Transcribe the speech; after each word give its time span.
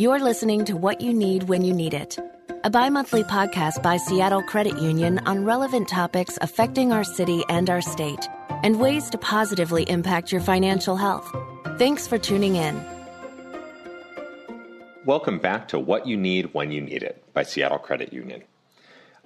You're 0.00 0.18
listening 0.18 0.64
to 0.64 0.78
What 0.78 1.02
You 1.02 1.12
Need 1.12 1.42
When 1.42 1.62
You 1.62 1.74
Need 1.74 1.92
It, 1.92 2.18
a 2.64 2.70
bi 2.70 2.88
monthly 2.88 3.22
podcast 3.22 3.82
by 3.82 3.98
Seattle 3.98 4.42
Credit 4.42 4.78
Union 4.80 5.18
on 5.26 5.44
relevant 5.44 5.88
topics 5.88 6.38
affecting 6.40 6.90
our 6.90 7.04
city 7.04 7.44
and 7.50 7.68
our 7.68 7.82
state 7.82 8.26
and 8.62 8.80
ways 8.80 9.10
to 9.10 9.18
positively 9.18 9.82
impact 9.90 10.32
your 10.32 10.40
financial 10.40 10.96
health. 10.96 11.30
Thanks 11.76 12.06
for 12.06 12.16
tuning 12.16 12.56
in. 12.56 12.82
Welcome 15.04 15.38
back 15.38 15.68
to 15.68 15.78
What 15.78 16.06
You 16.06 16.16
Need 16.16 16.54
When 16.54 16.72
You 16.72 16.80
Need 16.80 17.02
It 17.02 17.22
by 17.34 17.42
Seattle 17.42 17.76
Credit 17.76 18.10
Union. 18.10 18.42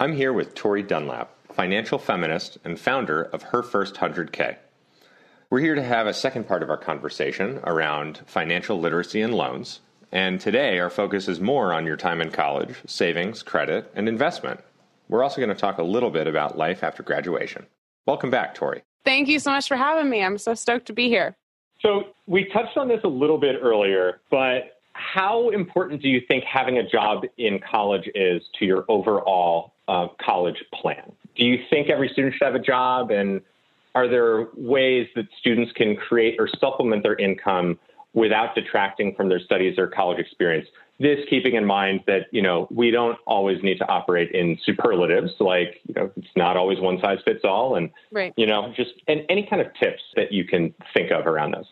I'm 0.00 0.16
here 0.16 0.32
with 0.32 0.56
Tori 0.56 0.82
Dunlap, 0.82 1.30
financial 1.52 2.00
feminist 2.00 2.59
and 2.64 2.80
founder 2.80 3.22
of 3.22 3.45
Her 3.45 3.62
First 3.62 3.95
100K. 3.95 4.56
We're 5.50 5.61
here 5.61 5.77
to 5.77 5.84
have 5.84 6.09
a 6.09 6.12
second 6.12 6.48
part 6.48 6.64
of 6.64 6.68
our 6.68 6.77
conversation 6.77 7.61
around 7.62 8.22
financial 8.27 8.80
literacy 8.80 9.22
and 9.22 9.32
loans. 9.32 9.79
And 10.14 10.40
today, 10.40 10.78
our 10.78 10.90
focus 10.90 11.26
is 11.26 11.40
more 11.40 11.72
on 11.72 11.84
your 11.84 11.96
time 11.96 12.20
in 12.20 12.30
college, 12.30 12.76
savings, 12.86 13.43
credit, 13.43 13.90
and 13.96 14.08
investment. 14.08 14.61
We're 15.08 15.25
also 15.25 15.40
going 15.40 15.48
to 15.48 15.61
talk 15.61 15.79
a 15.79 15.82
little 15.82 16.11
bit 16.11 16.29
about 16.29 16.56
life 16.56 16.84
after 16.84 17.02
graduation. 17.02 17.66
Welcome 18.06 18.30
back, 18.30 18.54
Tori. 18.54 18.82
Thank 19.04 19.26
you 19.26 19.40
so 19.40 19.50
much 19.50 19.66
for 19.66 19.76
having 19.76 20.08
me. 20.08 20.22
I'm 20.22 20.39
so 20.39 20.54
stoked 20.54 20.86
to 20.86 20.92
be 20.92 21.08
here. 21.08 21.36
So, 21.80 22.04
we 22.29 22.44
touched 22.44 22.76
on 22.76 22.86
this 22.86 23.00
a 23.03 23.08
little 23.08 23.39
bit 23.39 23.56
earlier, 23.61 24.20
but 24.30 24.79
how 24.92 25.50
important 25.50 26.00
do 26.00 26.08
you 26.08 26.22
think 26.28 26.44
having 26.44 26.78
a 26.78 26.89
job 26.89 27.25
in 27.36 27.58
college 27.58 28.08
is 28.14 28.40
to 28.61 28.64
your 28.64 28.84
overall 28.89 29.72
uh, 29.89 30.06
college 30.25 30.62
plan? 30.72 31.11
Do 31.34 31.44
you 31.44 31.58
think 31.70 31.90
every 31.90 32.08
student 32.11 32.34
should 32.34 32.44
have 32.44 32.55
a 32.55 32.61
job? 32.61 33.11
And 33.11 33.41
are 33.97 34.06
there 34.06 34.47
ways 34.55 35.08
that 35.17 35.27
students 35.41 35.72
can 35.72 35.97
create 35.97 36.36
or 36.39 36.48
supplement 36.61 37.03
their 37.03 37.17
income 37.17 37.81
without 38.14 38.55
detracting 38.55 39.14
from 39.14 39.28
their 39.28 39.41
studies 39.41 39.78
or 39.78 39.86
college 39.86 40.19
experience? 40.19 40.69
This 41.00 41.19
keeping 41.28 41.56
in 41.56 41.64
mind 41.64 42.00
that, 42.06 42.27
you 42.31 42.41
know, 42.41 42.69
we 42.70 42.92
don't 42.92 43.19
always 43.27 43.62
need 43.62 43.78
to 43.78 43.89
operate 43.89 44.31
in 44.31 44.59
superlatives, 44.65 45.33
like, 45.41 45.81
you 45.89 45.95
know, 45.95 46.11
it's 46.17 46.37
not 46.37 46.56
always 46.56 46.81
one 46.81 47.01
size 47.01 47.19
fits 47.25 47.45
all. 47.45 47.75
And, 47.75 47.91
right. 48.12 48.33
you 48.37 48.47
know, 48.47 48.73
just 48.77 48.93
and 49.09 49.23
any 49.29 49.45
kind 49.45 49.61
of 49.61 49.75
tips 49.75 50.03
that 50.15 50.33
you 50.33 50.45
can 50.45 50.73
think 50.95 51.11
of 51.11 51.27
around 51.27 51.53
those. 51.53 51.67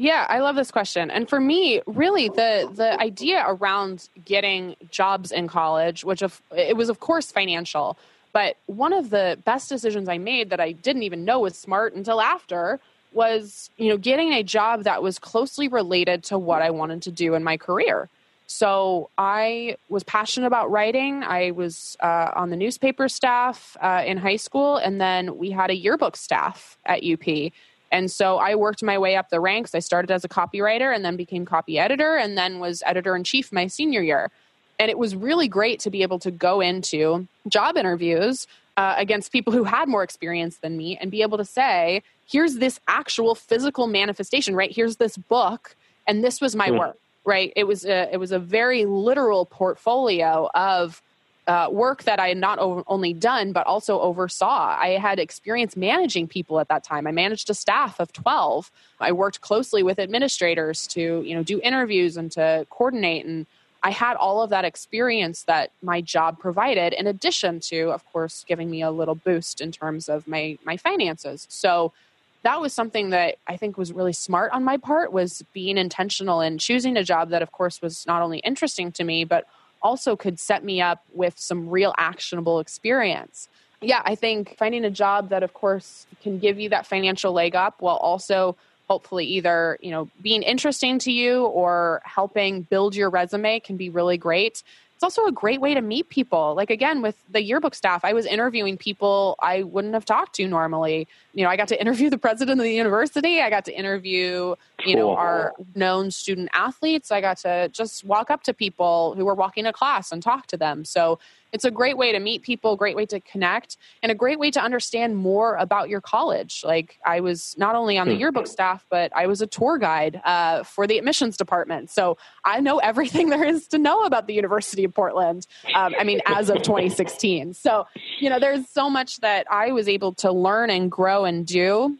Yeah, 0.00 0.26
I 0.28 0.38
love 0.38 0.54
this 0.54 0.70
question. 0.70 1.10
And 1.10 1.28
for 1.28 1.40
me, 1.40 1.82
really 1.86 2.28
the 2.28 2.70
the 2.72 2.98
idea 3.00 3.44
around 3.44 4.08
getting 4.24 4.76
jobs 4.90 5.32
in 5.32 5.48
college, 5.48 6.04
which 6.04 6.22
of, 6.22 6.40
it 6.56 6.76
was 6.76 6.88
of 6.88 7.00
course 7.00 7.32
financial, 7.32 7.98
but 8.32 8.56
one 8.66 8.92
of 8.92 9.10
the 9.10 9.38
best 9.44 9.68
decisions 9.68 10.08
I 10.08 10.18
made 10.18 10.50
that 10.50 10.60
I 10.60 10.70
didn't 10.70 11.02
even 11.02 11.24
know 11.24 11.40
was 11.40 11.58
smart 11.58 11.94
until 11.94 12.20
after 12.20 12.78
was, 13.12 13.70
you 13.76 13.88
know, 13.88 13.96
getting 13.96 14.32
a 14.32 14.42
job 14.42 14.84
that 14.84 15.02
was 15.02 15.18
closely 15.18 15.68
related 15.68 16.24
to 16.24 16.38
what 16.38 16.62
I 16.62 16.70
wanted 16.70 17.02
to 17.02 17.10
do 17.10 17.34
in 17.34 17.42
my 17.42 17.56
career. 17.56 18.08
So 18.46 19.10
I 19.18 19.76
was 19.90 20.04
passionate 20.04 20.46
about 20.46 20.70
writing. 20.70 21.22
I 21.22 21.50
was 21.50 21.98
uh, 22.00 22.30
on 22.34 22.48
the 22.48 22.56
newspaper 22.56 23.08
staff 23.08 23.76
uh, 23.80 24.02
in 24.06 24.16
high 24.16 24.36
school, 24.36 24.78
and 24.78 24.98
then 24.98 25.36
we 25.36 25.50
had 25.50 25.70
a 25.70 25.76
yearbook 25.76 26.16
staff 26.16 26.78
at 26.86 27.04
UP. 27.04 27.52
And 27.92 28.10
so 28.10 28.38
I 28.38 28.54
worked 28.54 28.82
my 28.82 28.98
way 28.98 29.16
up 29.16 29.30
the 29.30 29.40
ranks. 29.40 29.74
I 29.74 29.78
started 29.80 30.10
as 30.10 30.24
a 30.24 30.28
copywriter 30.28 30.94
and 30.94 31.04
then 31.04 31.16
became 31.16 31.44
copy 31.44 31.78
editor 31.78 32.16
and 32.16 32.36
then 32.36 32.58
was 32.58 32.82
editor 32.86 33.16
in 33.16 33.24
chief 33.24 33.52
my 33.52 33.66
senior 33.66 34.02
year. 34.02 34.30
And 34.78 34.90
it 34.90 34.98
was 34.98 35.16
really 35.16 35.48
great 35.48 35.80
to 35.80 35.90
be 35.90 36.02
able 36.02 36.18
to 36.20 36.30
go 36.30 36.60
into 36.60 37.26
job 37.48 37.76
interviews 37.76 38.46
uh, 38.76 38.94
against 38.96 39.32
people 39.32 39.52
who 39.52 39.64
had 39.64 39.88
more 39.88 40.02
experience 40.02 40.58
than 40.58 40.76
me 40.76 40.96
and 41.00 41.10
be 41.10 41.22
able 41.22 41.38
to 41.38 41.44
say, 41.44 42.02
here's 42.30 42.56
this 42.56 42.78
actual 42.86 43.34
physical 43.34 43.86
manifestation, 43.86 44.54
right? 44.54 44.70
Here's 44.70 44.96
this 44.96 45.16
book, 45.16 45.76
and 46.06 46.22
this 46.22 46.40
was 46.40 46.54
my 46.54 46.68
mm-hmm. 46.68 46.78
work, 46.78 46.98
right? 47.24 47.52
It 47.56 47.64
was 47.64 47.84
a, 47.84 48.12
it 48.12 48.18
was 48.18 48.32
a 48.32 48.38
very 48.38 48.84
literal 48.84 49.46
portfolio 49.46 50.48
of 50.54 51.02
uh, 51.48 51.68
work 51.70 52.02
that 52.02 52.20
I 52.20 52.28
had 52.28 52.36
not 52.36 52.58
only 52.60 53.14
done, 53.14 53.52
but 53.52 53.66
also 53.66 53.98
oversaw. 54.00 54.76
I 54.78 54.98
had 55.00 55.18
experience 55.18 55.76
managing 55.76 56.28
people 56.28 56.60
at 56.60 56.68
that 56.68 56.84
time. 56.84 57.06
I 57.06 57.10
managed 57.10 57.48
a 57.48 57.54
staff 57.54 57.98
of 57.98 58.12
12. 58.12 58.70
I 59.00 59.12
worked 59.12 59.40
closely 59.40 59.82
with 59.82 59.98
administrators 59.98 60.86
to, 60.88 61.22
you 61.22 61.34
know, 61.34 61.42
do 61.42 61.58
interviews 61.64 62.18
and 62.18 62.30
to 62.32 62.66
coordinate. 62.68 63.24
And 63.24 63.46
I 63.82 63.92
had 63.92 64.16
all 64.16 64.42
of 64.42 64.50
that 64.50 64.66
experience 64.66 65.44
that 65.44 65.70
my 65.82 66.02
job 66.02 66.38
provided, 66.38 66.92
in 66.92 67.06
addition 67.06 67.60
to, 67.60 67.92
of 67.92 68.04
course, 68.12 68.44
giving 68.46 68.70
me 68.70 68.82
a 68.82 68.90
little 68.90 69.14
boost 69.14 69.62
in 69.62 69.72
terms 69.72 70.10
of 70.10 70.28
my, 70.28 70.58
my 70.66 70.76
finances. 70.76 71.46
So 71.48 71.94
that 72.42 72.60
was 72.60 72.72
something 72.72 73.10
that 73.10 73.36
I 73.46 73.56
think 73.56 73.76
was 73.76 73.92
really 73.92 74.12
smart 74.12 74.52
on 74.52 74.64
my 74.64 74.76
part 74.76 75.12
was 75.12 75.42
being 75.52 75.76
intentional 75.76 76.40
and 76.40 76.60
choosing 76.60 76.96
a 76.96 77.04
job 77.04 77.30
that, 77.30 77.42
of 77.42 77.52
course, 77.52 77.82
was 77.82 78.06
not 78.06 78.22
only 78.22 78.38
interesting 78.38 78.92
to 78.92 79.04
me, 79.04 79.24
but 79.24 79.46
also 79.82 80.16
could 80.16 80.38
set 80.38 80.64
me 80.64 80.80
up 80.80 81.04
with 81.12 81.38
some 81.38 81.68
real 81.68 81.94
actionable 81.98 82.60
experience. 82.60 83.48
Yeah, 83.80 84.02
I 84.04 84.14
think 84.14 84.56
finding 84.56 84.84
a 84.84 84.90
job 84.90 85.28
that, 85.28 85.42
of 85.42 85.54
course, 85.54 86.06
can 86.22 86.38
give 86.38 86.58
you 86.58 86.68
that 86.70 86.86
financial 86.86 87.32
leg 87.32 87.54
up 87.54 87.80
while 87.80 87.96
also 87.96 88.56
hopefully 88.88 89.26
either 89.26 89.78
you 89.80 89.90
know 89.90 90.08
being 90.22 90.42
interesting 90.42 90.98
to 90.98 91.12
you 91.12 91.44
or 91.44 92.00
helping 92.04 92.62
build 92.62 92.96
your 92.96 93.10
resume 93.10 93.60
can 93.60 93.76
be 93.76 93.90
really 93.90 94.16
great 94.16 94.62
it's 94.98 95.04
also 95.04 95.26
a 95.26 95.30
great 95.30 95.60
way 95.60 95.74
to 95.74 95.80
meet 95.80 96.08
people. 96.08 96.56
Like 96.56 96.70
again, 96.70 97.02
with 97.02 97.14
the 97.30 97.40
yearbook 97.40 97.76
staff, 97.76 98.04
I 98.04 98.12
was 98.14 98.26
interviewing 98.26 98.76
people 98.76 99.36
I 99.40 99.62
wouldn't 99.62 99.94
have 99.94 100.04
talked 100.04 100.34
to 100.34 100.48
normally. 100.48 101.06
You 101.34 101.44
know, 101.44 101.50
I 101.50 101.56
got 101.56 101.68
to 101.68 101.80
interview 101.80 102.10
the 102.10 102.18
president 102.18 102.58
of 102.58 102.64
the 102.64 102.72
university. 102.72 103.40
I 103.40 103.48
got 103.48 103.64
to 103.66 103.78
interview, 103.78 104.56
you 104.84 104.96
know, 104.96 105.10
our 105.10 105.54
known 105.74 106.10
student 106.10 106.48
athletes. 106.52 107.10
I 107.10 107.20
got 107.20 107.38
to 107.38 107.68
just 107.68 108.04
walk 108.04 108.30
up 108.30 108.42
to 108.44 108.54
people 108.54 109.14
who 109.16 109.24
were 109.24 109.34
walking 109.34 109.66
a 109.66 109.72
class 109.72 110.12
and 110.12 110.22
talk 110.22 110.46
to 110.48 110.56
them. 110.56 110.84
So 110.84 111.18
it's 111.52 111.64
a 111.64 111.70
great 111.70 111.96
way 111.96 112.12
to 112.12 112.18
meet 112.18 112.42
people, 112.42 112.76
great 112.76 112.94
way 112.94 113.06
to 113.06 113.20
connect, 113.20 113.76
and 114.02 114.12
a 114.12 114.14
great 114.14 114.38
way 114.38 114.50
to 114.50 114.60
understand 114.60 115.16
more 115.16 115.56
about 115.56 115.88
your 115.88 116.00
college. 116.00 116.62
Like 116.64 116.98
I 117.04 117.20
was 117.20 117.54
not 117.56 117.74
only 117.74 117.96
on 117.96 118.06
the 118.06 118.14
hmm. 118.14 118.20
yearbook 118.20 118.46
staff, 118.46 118.84
but 118.90 119.10
I 119.16 119.26
was 119.26 119.40
a 119.40 119.46
tour 119.46 119.78
guide 119.78 120.20
uh, 120.24 120.62
for 120.62 120.86
the 120.86 120.98
admissions 120.98 121.36
department. 121.36 121.90
So 121.90 122.18
I 122.44 122.60
know 122.60 122.78
everything 122.88 123.30
there 123.30 123.44
is 123.44 123.66
to 123.68 123.78
know 123.78 124.04
about 124.04 124.26
the 124.26 124.34
University 124.34 124.84
of 124.84 124.94
Portland. 124.94 125.46
Um, 125.74 125.94
I 125.98 126.04
mean, 126.04 126.20
as 126.26 126.50
of 126.50 126.62
2016. 126.62 127.54
So 127.54 127.86
you 128.20 128.28
know, 128.28 128.38
there's 128.38 128.68
so 128.68 128.90
much 128.90 129.20
that 129.20 129.46
I 129.50 129.72
was 129.72 129.88
able 129.88 130.12
to 130.14 130.30
learn 130.32 130.70
and 130.70 130.90
grow 130.90 131.24
and 131.24 131.46
do, 131.46 131.96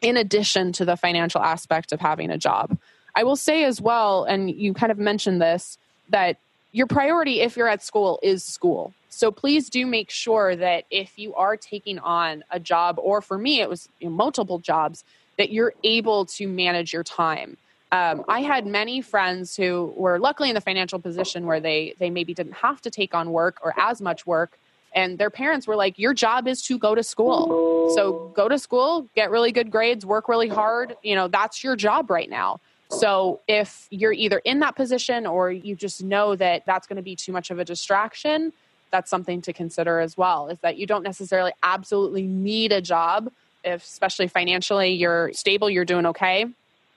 in 0.00 0.16
addition 0.16 0.72
to 0.72 0.84
the 0.84 0.96
financial 0.96 1.42
aspect 1.42 1.92
of 1.92 2.00
having 2.00 2.30
a 2.30 2.38
job. 2.38 2.78
I 3.14 3.24
will 3.24 3.36
say 3.36 3.64
as 3.64 3.80
well, 3.80 4.24
and 4.24 4.50
you 4.50 4.74
kind 4.74 4.92
of 4.92 4.98
mentioned 4.98 5.42
this, 5.42 5.78
that 6.10 6.36
your 6.72 6.86
priority 6.86 7.40
if 7.40 7.56
you're 7.56 7.68
at 7.68 7.82
school 7.82 8.20
is 8.22 8.44
school. 8.44 8.92
So 9.08 9.32
please 9.32 9.68
do 9.68 9.86
make 9.86 10.10
sure 10.10 10.54
that 10.54 10.84
if 10.90 11.18
you 11.18 11.34
are 11.34 11.56
taking 11.56 11.98
on 11.98 12.44
a 12.50 12.60
job, 12.60 12.98
or 12.98 13.20
for 13.20 13.36
me, 13.36 13.60
it 13.60 13.68
was 13.68 13.88
multiple 14.00 14.58
jobs, 14.58 15.02
that 15.38 15.50
you're 15.50 15.74
able 15.82 16.26
to 16.26 16.46
manage 16.46 16.92
your 16.92 17.02
time. 17.02 17.56
Um, 17.90 18.24
I 18.28 18.42
had 18.42 18.66
many 18.66 19.00
friends 19.00 19.56
who 19.56 19.92
were 19.96 20.18
luckily 20.18 20.50
in 20.50 20.54
the 20.54 20.60
financial 20.60 20.98
position 20.98 21.46
where 21.46 21.58
they 21.58 21.94
they 21.98 22.10
maybe 22.10 22.34
didn't 22.34 22.52
have 22.52 22.82
to 22.82 22.90
take 22.90 23.14
on 23.14 23.32
work 23.32 23.58
or 23.62 23.74
as 23.78 24.00
much 24.00 24.26
work, 24.26 24.58
and 24.94 25.18
their 25.18 25.30
parents 25.30 25.66
were 25.66 25.76
like, 25.76 25.98
"Your 25.98 26.14
job 26.14 26.48
is 26.48 26.62
to 26.62 26.78
go 26.78 26.94
to 26.94 27.02
school. 27.02 27.90
So 27.94 28.32
go 28.34 28.48
to 28.48 28.58
school, 28.58 29.08
get 29.14 29.30
really 29.30 29.52
good 29.52 29.70
grades, 29.70 30.04
work 30.04 30.28
really 30.28 30.48
hard. 30.48 30.96
You 31.02 31.14
know 31.14 31.28
that's 31.28 31.62
your 31.62 31.76
job 31.76 32.10
right 32.10 32.30
now." 32.30 32.60
So 32.90 33.40
if 33.46 33.86
you're 33.90 34.14
either 34.14 34.38
in 34.38 34.60
that 34.60 34.74
position 34.74 35.26
or 35.26 35.52
you 35.52 35.76
just 35.76 36.02
know 36.02 36.34
that 36.36 36.64
that's 36.64 36.86
going 36.86 36.96
to 36.96 37.02
be 37.02 37.16
too 37.16 37.32
much 37.32 37.50
of 37.50 37.58
a 37.58 37.64
distraction, 37.64 38.52
that's 38.90 39.10
something 39.10 39.42
to 39.42 39.52
consider 39.52 40.00
as 40.00 40.16
well 40.16 40.48
is 40.48 40.58
that 40.60 40.78
you 40.78 40.86
don't 40.86 41.02
necessarily 41.02 41.52
absolutely 41.62 42.22
need 42.22 42.72
a 42.72 42.80
job 42.80 43.30
if 43.64 43.82
especially 43.82 44.28
financially 44.28 44.92
you're 44.92 45.32
stable, 45.32 45.68
you're 45.68 45.84
doing 45.84 46.06
okay. 46.06 46.46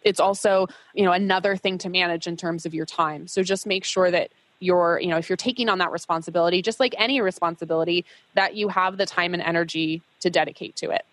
It's 0.03 0.19
also, 0.19 0.67
you 0.93 1.03
know, 1.03 1.11
another 1.11 1.55
thing 1.55 1.77
to 1.79 1.89
manage 1.89 2.27
in 2.27 2.37
terms 2.37 2.65
of 2.65 2.73
your 2.73 2.85
time. 2.85 3.27
So 3.27 3.43
just 3.43 3.67
make 3.67 3.83
sure 3.83 4.09
that 4.09 4.31
you're, 4.61 4.99
you 4.99 5.07
know, 5.07 5.17
if 5.17 5.29
you're 5.29 5.37
taking 5.37 5.69
on 5.69 5.79
that 5.79 5.91
responsibility, 5.91 6.61
just 6.61 6.79
like 6.79 6.93
any 6.97 7.21
responsibility, 7.21 8.05
that 8.35 8.55
you 8.55 8.69
have 8.69 8.97
the 8.97 9.05
time 9.05 9.33
and 9.33 9.43
energy 9.43 10.01
to 10.21 10.29
dedicate 10.29 10.75
to 10.77 10.91
it. 10.91 11.03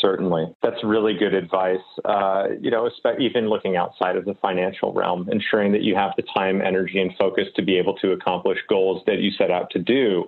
Certainly. 0.00 0.54
That's 0.62 0.82
really 0.84 1.14
good 1.14 1.34
advice. 1.34 1.78
Uh, 2.04 2.48
you 2.60 2.70
know, 2.70 2.88
even 3.18 3.48
looking 3.48 3.76
outside 3.76 4.16
of 4.16 4.24
the 4.24 4.34
financial 4.34 4.92
realm, 4.92 5.28
ensuring 5.30 5.72
that 5.72 5.82
you 5.82 5.94
have 5.94 6.12
the 6.16 6.22
time, 6.34 6.60
energy, 6.60 7.00
and 7.00 7.12
focus 7.18 7.48
to 7.56 7.62
be 7.62 7.76
able 7.76 7.94
to 7.96 8.12
accomplish 8.12 8.58
goals 8.68 9.02
that 9.06 9.20
you 9.20 9.30
set 9.30 9.50
out 9.50 9.70
to 9.70 9.78
do. 9.78 10.24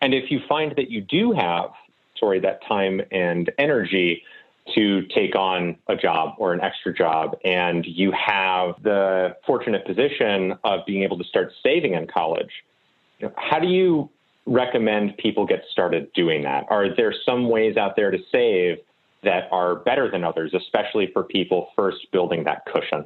And 0.00 0.14
if 0.14 0.30
you 0.30 0.40
find 0.48 0.74
that 0.76 0.90
you 0.90 1.00
do 1.00 1.32
have, 1.32 1.70
sorry, 2.18 2.38
that 2.40 2.60
time 2.66 3.00
and 3.10 3.50
energy 3.58 4.22
to 4.74 5.02
take 5.14 5.34
on 5.34 5.76
a 5.88 5.96
job 5.96 6.34
or 6.38 6.52
an 6.52 6.60
extra 6.60 6.92
job, 6.92 7.36
and 7.44 7.84
you 7.86 8.12
have 8.12 8.74
the 8.82 9.36
fortunate 9.46 9.86
position 9.86 10.54
of 10.64 10.80
being 10.86 11.02
able 11.02 11.18
to 11.18 11.24
start 11.24 11.52
saving 11.62 11.94
in 11.94 12.06
college, 12.06 12.50
how 13.36 13.58
do 13.58 13.68
you 13.68 14.10
recommend 14.46 15.16
people 15.18 15.46
get 15.46 15.62
started 15.70 16.12
doing 16.14 16.42
that? 16.42 16.64
Are 16.70 16.94
there 16.94 17.14
some 17.24 17.48
ways 17.48 17.76
out 17.76 17.96
there 17.96 18.10
to 18.10 18.18
save 18.30 18.78
that 19.22 19.48
are 19.50 19.76
better 19.76 20.10
than 20.10 20.24
others, 20.24 20.54
especially 20.54 21.10
for 21.12 21.24
people 21.24 21.68
first 21.76 22.10
building 22.12 22.44
that 22.44 22.64
cushion? 22.66 23.04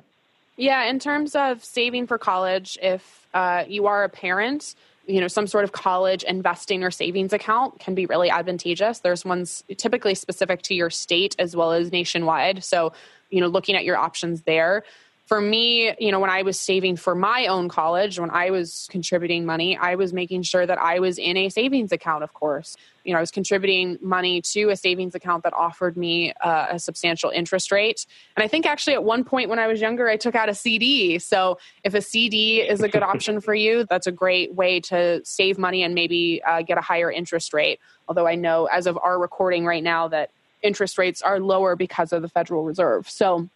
Yeah, 0.57 0.85
in 0.85 0.99
terms 0.99 1.35
of 1.35 1.65
saving 1.65 2.07
for 2.07 2.19
college, 2.19 2.79
if 2.83 3.27
uh, 3.33 3.65
you 3.67 3.87
are 3.87 4.05
a 4.05 4.09
parent, 4.09 4.75
you 5.07 5.21
know, 5.21 5.29
some 5.29 5.47
sort 5.47 5.65
of 5.65 5.73
college 5.73 6.23
investing 6.23 6.85
or 6.85 6.91
savings 6.91 7.33
account 7.33 7.81
can 7.81 7.95
be 7.95 8.07
really 8.07 8.31
advantageous. 8.31 9.01
There's 9.01 9.25
ones 9.25 9.65
typically 9.77 10.15
specific 10.15 10.63
to 10.63 10.75
your 10.75 10.91
state 10.91 11.35
as 11.39 11.57
well 11.57 11.73
as 11.73 11.91
nationwide. 11.91 12.63
So, 12.63 12.93
you 13.31 13.41
know, 13.41 13.49
looking 13.49 13.75
at 13.75 13.85
your 13.85 13.97
options 13.97 14.43
there 14.43 14.85
for 15.33 15.41
me, 15.41 15.95
you 15.99 16.13
know, 16.13 16.21
when 16.21 16.29
I 16.29 16.43
was 16.43 16.61
saving 16.61 16.97
for 16.97 17.15
my 17.15 17.47
own 17.47 17.71
college, 17.71 18.19
when 18.19 18.29
I 18.29 18.51
was 18.51 18.87
contributing 18.91 19.47
money, 19.47 19.79
I 19.79 19.95
was 19.95 20.13
making 20.13 20.43
sure 20.43 20.67
that 20.67 20.77
I 20.77 20.99
was 20.99 21.17
in 21.17 21.39
a 21.39 21.49
savings 21.49 21.91
account, 21.91 22.23
of 22.23 22.35
course. 22.35 22.77
You 23.03 23.15
know, 23.15 23.19
I 23.19 23.23
was 23.23 23.31
contributing 23.31 23.97
money 24.03 24.43
to 24.43 24.69
a 24.69 24.77
savings 24.77 25.15
account 25.15 25.45
that 25.45 25.55
offered 25.55 25.97
me 25.97 26.35
uh, 26.43 26.67
a 26.73 26.79
substantial 26.79 27.31
interest 27.31 27.73
rate. 27.73 28.05
And 28.37 28.45
I 28.45 28.47
think 28.49 28.67
actually 28.67 28.93
at 28.93 29.05
one 29.05 29.25
point 29.25 29.49
when 29.49 29.59
I 29.59 29.69
was 29.69 29.81
younger, 29.81 30.07
I 30.07 30.19
took 30.19 30.35
out 30.35 30.51
a 30.51 30.55
CD. 30.55 31.19
So 31.19 31.57
if 31.83 31.95
a 31.95 32.03
CD 32.03 32.61
is 32.61 32.83
a 32.83 32.89
good 32.91 33.03
option 33.03 33.41
for 33.41 33.55
you, 33.55 33.87
that's 33.89 34.07
a 34.07 34.13
great 34.13 34.53
way 34.53 34.81
to 34.81 35.23
save 35.25 35.57
money 35.57 35.83
and 35.83 35.95
maybe 35.95 36.43
uh, 36.47 36.61
get 36.61 36.77
a 36.77 36.83
higher 36.83 37.11
interest 37.11 37.55
rate. 37.55 37.81
Although 38.07 38.27
I 38.27 38.35
know 38.35 38.67
as 38.67 38.87
of 38.87 38.99
our 39.03 39.19
recording 39.19 39.65
right 39.65 39.83
now 39.83 40.09
that 40.09 40.29
interest 40.61 40.99
rates 40.99 41.23
are 41.23 41.41
lower 41.41 41.75
because 41.75 42.13
of 42.13 42.21
the 42.21 42.29
Federal 42.29 42.65
Reserve. 42.65 43.09
So 43.09 43.49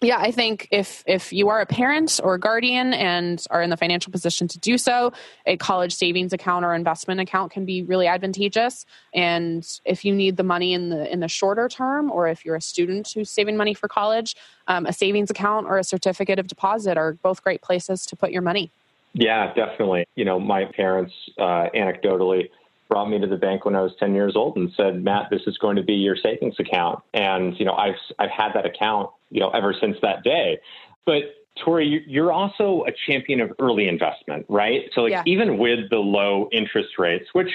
yeah, 0.00 0.18
I 0.18 0.30
think 0.30 0.68
if 0.70 1.02
if 1.06 1.32
you 1.32 1.48
are 1.48 1.60
a 1.60 1.66
parent 1.66 2.20
or 2.22 2.34
a 2.34 2.40
guardian 2.40 2.94
and 2.94 3.44
are 3.50 3.62
in 3.62 3.70
the 3.70 3.76
financial 3.76 4.12
position 4.12 4.46
to 4.48 4.58
do 4.58 4.78
so, 4.78 5.12
a 5.44 5.56
college 5.56 5.94
savings 5.94 6.32
account 6.32 6.64
or 6.64 6.74
investment 6.74 7.20
account 7.20 7.50
can 7.50 7.64
be 7.64 7.82
really 7.82 8.06
advantageous. 8.06 8.86
And 9.12 9.66
if 9.84 10.04
you 10.04 10.14
need 10.14 10.36
the 10.36 10.44
money 10.44 10.72
in 10.72 10.90
the 10.90 11.10
in 11.12 11.20
the 11.20 11.28
shorter 11.28 11.68
term, 11.68 12.10
or 12.10 12.28
if 12.28 12.44
you're 12.44 12.56
a 12.56 12.60
student 12.60 13.10
who's 13.12 13.30
saving 13.30 13.56
money 13.56 13.74
for 13.74 13.88
college, 13.88 14.36
um, 14.68 14.86
a 14.86 14.92
savings 14.92 15.30
account 15.30 15.66
or 15.66 15.78
a 15.78 15.84
certificate 15.84 16.38
of 16.38 16.46
deposit 16.46 16.96
are 16.96 17.14
both 17.14 17.42
great 17.42 17.62
places 17.62 18.06
to 18.06 18.16
put 18.16 18.30
your 18.30 18.42
money. 18.42 18.70
Yeah, 19.14 19.52
definitely. 19.54 20.06
You 20.14 20.24
know, 20.24 20.38
my 20.38 20.66
parents, 20.66 21.12
uh, 21.38 21.68
anecdotally, 21.74 22.50
brought 22.88 23.08
me 23.08 23.18
to 23.18 23.26
the 23.26 23.36
bank 23.36 23.64
when 23.64 23.74
I 23.74 23.82
was 23.82 23.92
10 23.98 24.14
years 24.14 24.34
old 24.34 24.56
and 24.56 24.70
said, 24.76 25.02
Matt, 25.02 25.28
this 25.30 25.42
is 25.46 25.58
going 25.58 25.76
to 25.76 25.82
be 25.82 25.94
your 25.94 26.16
savings 26.16 26.56
account. 26.58 27.00
And, 27.12 27.58
you 27.58 27.64
know, 27.64 27.74
I've, 27.74 27.96
I've 28.18 28.30
had 28.30 28.52
that 28.54 28.64
account, 28.64 29.10
you 29.30 29.40
know, 29.40 29.50
ever 29.50 29.74
since 29.78 29.96
that 30.02 30.22
day. 30.22 30.58
But 31.04 31.34
Tori, 31.64 32.04
you're 32.06 32.32
also 32.32 32.84
a 32.86 32.92
champion 33.06 33.40
of 33.40 33.52
early 33.58 33.88
investment, 33.88 34.46
right? 34.48 34.90
So 34.94 35.02
like 35.02 35.10
yeah. 35.10 35.22
even 35.26 35.58
with 35.58 35.90
the 35.90 35.98
low 35.98 36.48
interest 36.52 36.98
rates, 36.98 37.26
which 37.32 37.50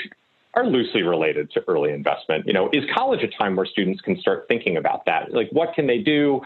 are 0.56 0.66
loosely 0.66 1.02
related 1.02 1.52
to 1.52 1.64
early 1.68 1.92
investment, 1.92 2.46
you 2.46 2.54
know, 2.54 2.70
is 2.74 2.84
college 2.94 3.24
a 3.24 3.28
time 3.28 3.56
where 3.56 3.66
students 3.66 4.02
can 4.02 4.20
start 4.20 4.46
thinking 4.48 4.78
about 4.78 5.06
that? 5.06 5.34
Like 5.34 5.50
what 5.52 5.74
can 5.74 5.88
they 5.88 6.00
do? 6.00 6.42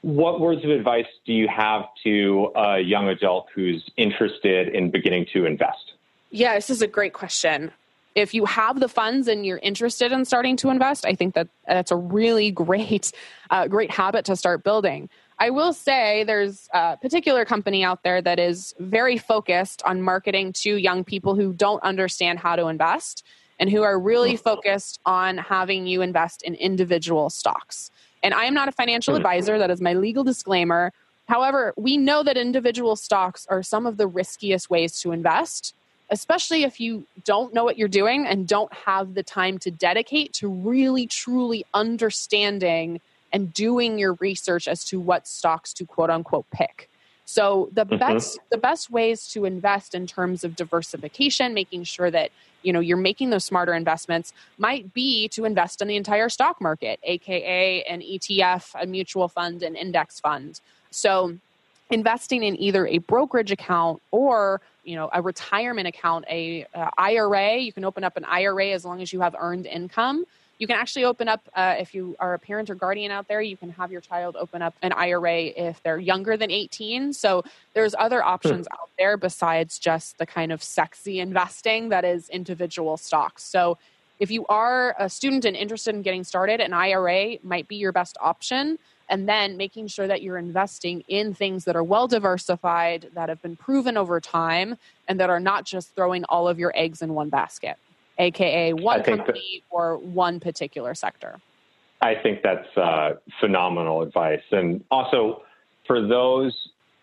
What 0.00 0.40
words 0.40 0.64
of 0.64 0.70
advice 0.70 1.06
do 1.24 1.32
you 1.32 1.48
have 1.48 1.84
to 2.04 2.50
a 2.56 2.80
young 2.80 3.08
adult 3.08 3.46
who's 3.54 3.82
interested 3.96 4.68
in 4.68 4.90
beginning 4.90 5.26
to 5.32 5.46
invest? 5.46 5.92
Yeah, 6.30 6.54
this 6.56 6.68
is 6.68 6.82
a 6.82 6.88
great 6.88 7.12
question 7.12 7.70
if 8.14 8.32
you 8.32 8.44
have 8.44 8.80
the 8.80 8.88
funds 8.88 9.28
and 9.28 9.44
you're 9.44 9.58
interested 9.58 10.12
in 10.12 10.24
starting 10.24 10.56
to 10.58 10.70
invest, 10.70 11.04
I 11.04 11.14
think 11.14 11.34
that 11.34 11.48
that's 11.66 11.90
a 11.90 11.96
really 11.96 12.50
great, 12.50 13.12
uh, 13.50 13.66
great 13.68 13.90
habit 13.90 14.24
to 14.26 14.36
start 14.36 14.62
building. 14.62 15.08
I 15.38 15.50
will 15.50 15.72
say 15.72 16.22
there's 16.24 16.68
a 16.72 16.96
particular 16.96 17.44
company 17.44 17.82
out 17.82 18.04
there 18.04 18.22
that 18.22 18.38
is 18.38 18.72
very 18.78 19.18
focused 19.18 19.82
on 19.84 20.00
marketing 20.00 20.52
to 20.54 20.76
young 20.76 21.02
people 21.02 21.34
who 21.34 21.52
don't 21.52 21.82
understand 21.82 22.38
how 22.38 22.54
to 22.54 22.68
invest 22.68 23.24
and 23.58 23.68
who 23.68 23.82
are 23.82 23.98
really 23.98 24.36
focused 24.36 25.00
on 25.04 25.38
having 25.38 25.86
you 25.86 26.02
invest 26.02 26.42
in 26.42 26.54
individual 26.54 27.30
stocks. 27.30 27.90
And 28.22 28.32
I 28.32 28.44
am 28.44 28.54
not 28.54 28.68
a 28.68 28.72
financial 28.72 29.16
advisor, 29.16 29.58
that 29.58 29.70
is 29.70 29.80
my 29.80 29.92
legal 29.94 30.24
disclaimer. 30.24 30.92
However, 31.26 31.74
we 31.76 31.96
know 31.96 32.22
that 32.22 32.36
individual 32.36 32.96
stocks 32.96 33.46
are 33.50 33.62
some 33.62 33.86
of 33.86 33.96
the 33.96 34.06
riskiest 34.06 34.70
ways 34.70 35.00
to 35.00 35.12
invest 35.12 35.74
especially 36.10 36.64
if 36.64 36.80
you 36.80 37.06
don't 37.24 37.54
know 37.54 37.64
what 37.64 37.78
you're 37.78 37.88
doing 37.88 38.26
and 38.26 38.46
don't 38.46 38.72
have 38.72 39.14
the 39.14 39.22
time 39.22 39.58
to 39.58 39.70
dedicate 39.70 40.32
to 40.34 40.48
really 40.48 41.06
truly 41.06 41.64
understanding 41.72 43.00
and 43.32 43.52
doing 43.52 43.98
your 43.98 44.14
research 44.14 44.68
as 44.68 44.84
to 44.84 45.00
what 45.00 45.26
stocks 45.26 45.72
to 45.74 45.84
quote 45.84 46.10
unquote 46.10 46.46
pick. 46.50 46.88
So 47.24 47.68
the 47.72 47.86
mm-hmm. 47.86 47.98
best 47.98 48.38
the 48.50 48.58
best 48.58 48.90
ways 48.90 49.26
to 49.28 49.44
invest 49.44 49.94
in 49.94 50.06
terms 50.06 50.44
of 50.44 50.56
diversification, 50.56 51.54
making 51.54 51.84
sure 51.84 52.10
that 52.10 52.30
you 52.62 52.72
know 52.72 52.80
you're 52.80 52.96
making 52.96 53.30
those 53.30 53.44
smarter 53.44 53.74
investments 53.74 54.32
might 54.58 54.92
be 54.92 55.28
to 55.28 55.44
invest 55.44 55.80
in 55.80 55.88
the 55.88 55.96
entire 55.96 56.28
stock 56.28 56.60
market, 56.60 57.00
aka 57.02 57.82
an 57.84 58.00
ETF, 58.00 58.70
a 58.80 58.86
mutual 58.86 59.28
fund, 59.28 59.62
an 59.62 59.74
index 59.74 60.20
fund. 60.20 60.60
So 60.90 61.36
investing 61.90 62.42
in 62.42 62.60
either 62.60 62.86
a 62.86 62.98
brokerage 62.98 63.50
account 63.50 64.02
or 64.10 64.60
you 64.84 64.96
know 64.96 65.08
a 65.12 65.20
retirement 65.22 65.88
account 65.88 66.24
a, 66.28 66.66
a. 66.74 66.90
IRA 66.98 67.58
you 67.58 67.72
can 67.72 67.84
open 67.84 68.04
up 68.04 68.16
an 68.16 68.24
IRA 68.24 68.70
as 68.70 68.84
long 68.84 69.00
as 69.02 69.12
you 69.12 69.20
have 69.20 69.34
earned 69.38 69.66
income. 69.66 70.24
You 70.56 70.68
can 70.68 70.76
actually 70.76 71.04
open 71.04 71.28
up 71.28 71.48
uh, 71.54 71.74
if 71.78 71.94
you 71.94 72.14
are 72.20 72.34
a 72.34 72.38
parent 72.38 72.70
or 72.70 72.74
guardian 72.74 73.10
out 73.10 73.26
there 73.26 73.42
you 73.42 73.56
can 73.56 73.70
have 73.70 73.90
your 73.90 74.00
child 74.00 74.36
open 74.38 74.62
up 74.62 74.74
an 74.82 74.92
IRA 74.92 75.46
if 75.46 75.82
they're 75.82 75.98
younger 75.98 76.36
than 76.36 76.50
18 76.50 77.12
so 77.12 77.42
there's 77.74 77.94
other 77.98 78.22
options 78.22 78.66
out 78.72 78.90
there 78.98 79.16
besides 79.16 79.78
just 79.78 80.18
the 80.18 80.26
kind 80.26 80.52
of 80.52 80.62
sexy 80.62 81.18
investing 81.18 81.88
that 81.88 82.04
is 82.04 82.28
individual 82.28 82.96
stocks. 82.96 83.42
So 83.42 83.78
if 84.20 84.30
you 84.30 84.46
are 84.46 84.94
a 84.98 85.10
student 85.10 85.44
and 85.44 85.56
interested 85.56 85.94
in 85.94 86.02
getting 86.02 86.24
started 86.24 86.60
an 86.60 86.72
IRA 86.72 87.38
might 87.42 87.66
be 87.66 87.76
your 87.76 87.92
best 87.92 88.16
option 88.20 88.78
and 89.08 89.28
then 89.28 89.56
making 89.56 89.86
sure 89.88 90.06
that 90.06 90.22
you're 90.22 90.38
investing 90.38 91.02
in 91.08 91.34
things 91.34 91.64
that 91.64 91.76
are 91.76 91.84
well 91.84 92.08
diversified, 92.08 93.10
that 93.14 93.28
have 93.28 93.40
been 93.42 93.56
proven 93.56 93.96
over 93.96 94.20
time, 94.20 94.76
and 95.08 95.20
that 95.20 95.30
are 95.30 95.40
not 95.40 95.64
just 95.64 95.94
throwing 95.94 96.24
all 96.24 96.48
of 96.48 96.58
your 96.58 96.72
eggs 96.74 97.02
in 97.02 97.14
one 97.14 97.28
basket, 97.28 97.76
aka 98.18 98.72
one 98.72 99.02
company 99.02 99.62
that, 99.70 99.76
or 99.76 99.98
one 99.98 100.40
particular 100.40 100.94
sector. 100.94 101.40
I 102.00 102.14
think 102.14 102.42
that's 102.42 102.76
uh, 102.76 103.14
phenomenal 103.40 104.02
advice. 104.02 104.42
And 104.50 104.84
also, 104.90 105.42
for 105.86 106.06
those 106.06 106.52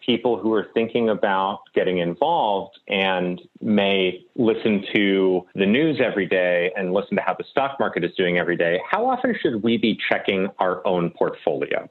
people 0.06 0.38
who 0.38 0.53
are 0.53 0.68
thinking 0.74 1.09
about 1.09 1.62
getting 1.74 2.00
involved 2.00 2.80
and 2.88 3.42
may 3.62 4.25
listen 4.36 4.83
to 4.94 5.45
the 5.56 5.65
news 5.65 6.00
every 6.03 6.25
day 6.25 6.71
and 6.75 6.94
listen 6.94 7.15
to 7.15 7.24
how 7.24 7.33
the 7.33 7.44
stock 7.50 7.80
market 7.80 8.03
is 8.03 8.12
doing 8.15 8.38
every 8.38 8.57
day, 8.57 8.81
how 8.89 9.07
often 9.07 9.36
should 9.42 9.63
we 9.63 9.77
be 9.77 9.98
checking 10.09 10.50
our 10.59 10.86
own 10.86 11.09
portfolio? 11.12 11.89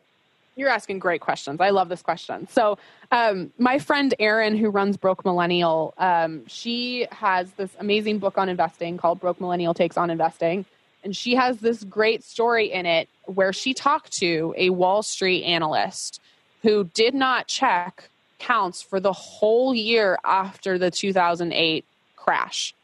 You're 0.56 0.68
asking 0.68 0.98
great 0.98 1.20
questions. 1.20 1.60
I 1.60 1.70
love 1.70 1.88
this 1.88 2.02
question. 2.02 2.46
So, 2.48 2.76
um, 3.12 3.52
my 3.56 3.78
friend 3.78 4.12
Erin, 4.18 4.56
who 4.56 4.68
runs 4.68 4.96
Broke 4.96 5.24
Millennial, 5.24 5.94
um, 5.96 6.46
she 6.46 7.06
has 7.12 7.52
this 7.52 7.70
amazing 7.78 8.18
book 8.18 8.36
on 8.36 8.48
investing 8.48 8.98
called 8.98 9.20
Broke 9.20 9.40
Millennial 9.40 9.72
Takes 9.72 9.96
on 9.96 10.10
Investing. 10.10 10.66
And 11.02 11.16
she 11.16 11.34
has 11.34 11.60
this 11.60 11.82
great 11.84 12.22
story 12.22 12.70
in 12.70 12.84
it 12.84 13.08
where 13.24 13.52
she 13.52 13.72
talked 13.72 14.12
to 14.18 14.54
a 14.56 14.70
Wall 14.70 15.02
Street 15.02 15.44
analyst 15.44 16.20
who 16.62 16.84
did 16.84 17.14
not 17.14 17.46
check 17.46 18.10
counts 18.38 18.82
for 18.82 19.00
the 19.00 19.12
whole 19.12 19.74
year 19.74 20.18
after 20.24 20.78
the 20.78 20.90
2008 20.90 21.84
crash. 22.16 22.74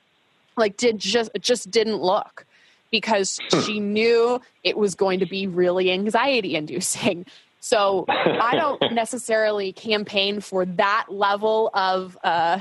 Like 0.56 0.76
did 0.76 0.98
just 0.98 1.30
just 1.40 1.70
didn't 1.70 1.96
look 1.96 2.46
because 2.90 3.38
hmm. 3.50 3.60
she 3.60 3.80
knew 3.80 4.40
it 4.62 4.76
was 4.76 4.94
going 4.94 5.20
to 5.20 5.26
be 5.26 5.46
really 5.46 5.90
anxiety 5.90 6.54
inducing. 6.54 7.26
So 7.60 8.04
I 8.08 8.54
don't 8.54 8.80
necessarily 8.92 9.72
campaign 9.72 10.40
for 10.40 10.64
that 10.64 11.06
level 11.08 11.70
of 11.74 12.16
uh, 12.22 12.60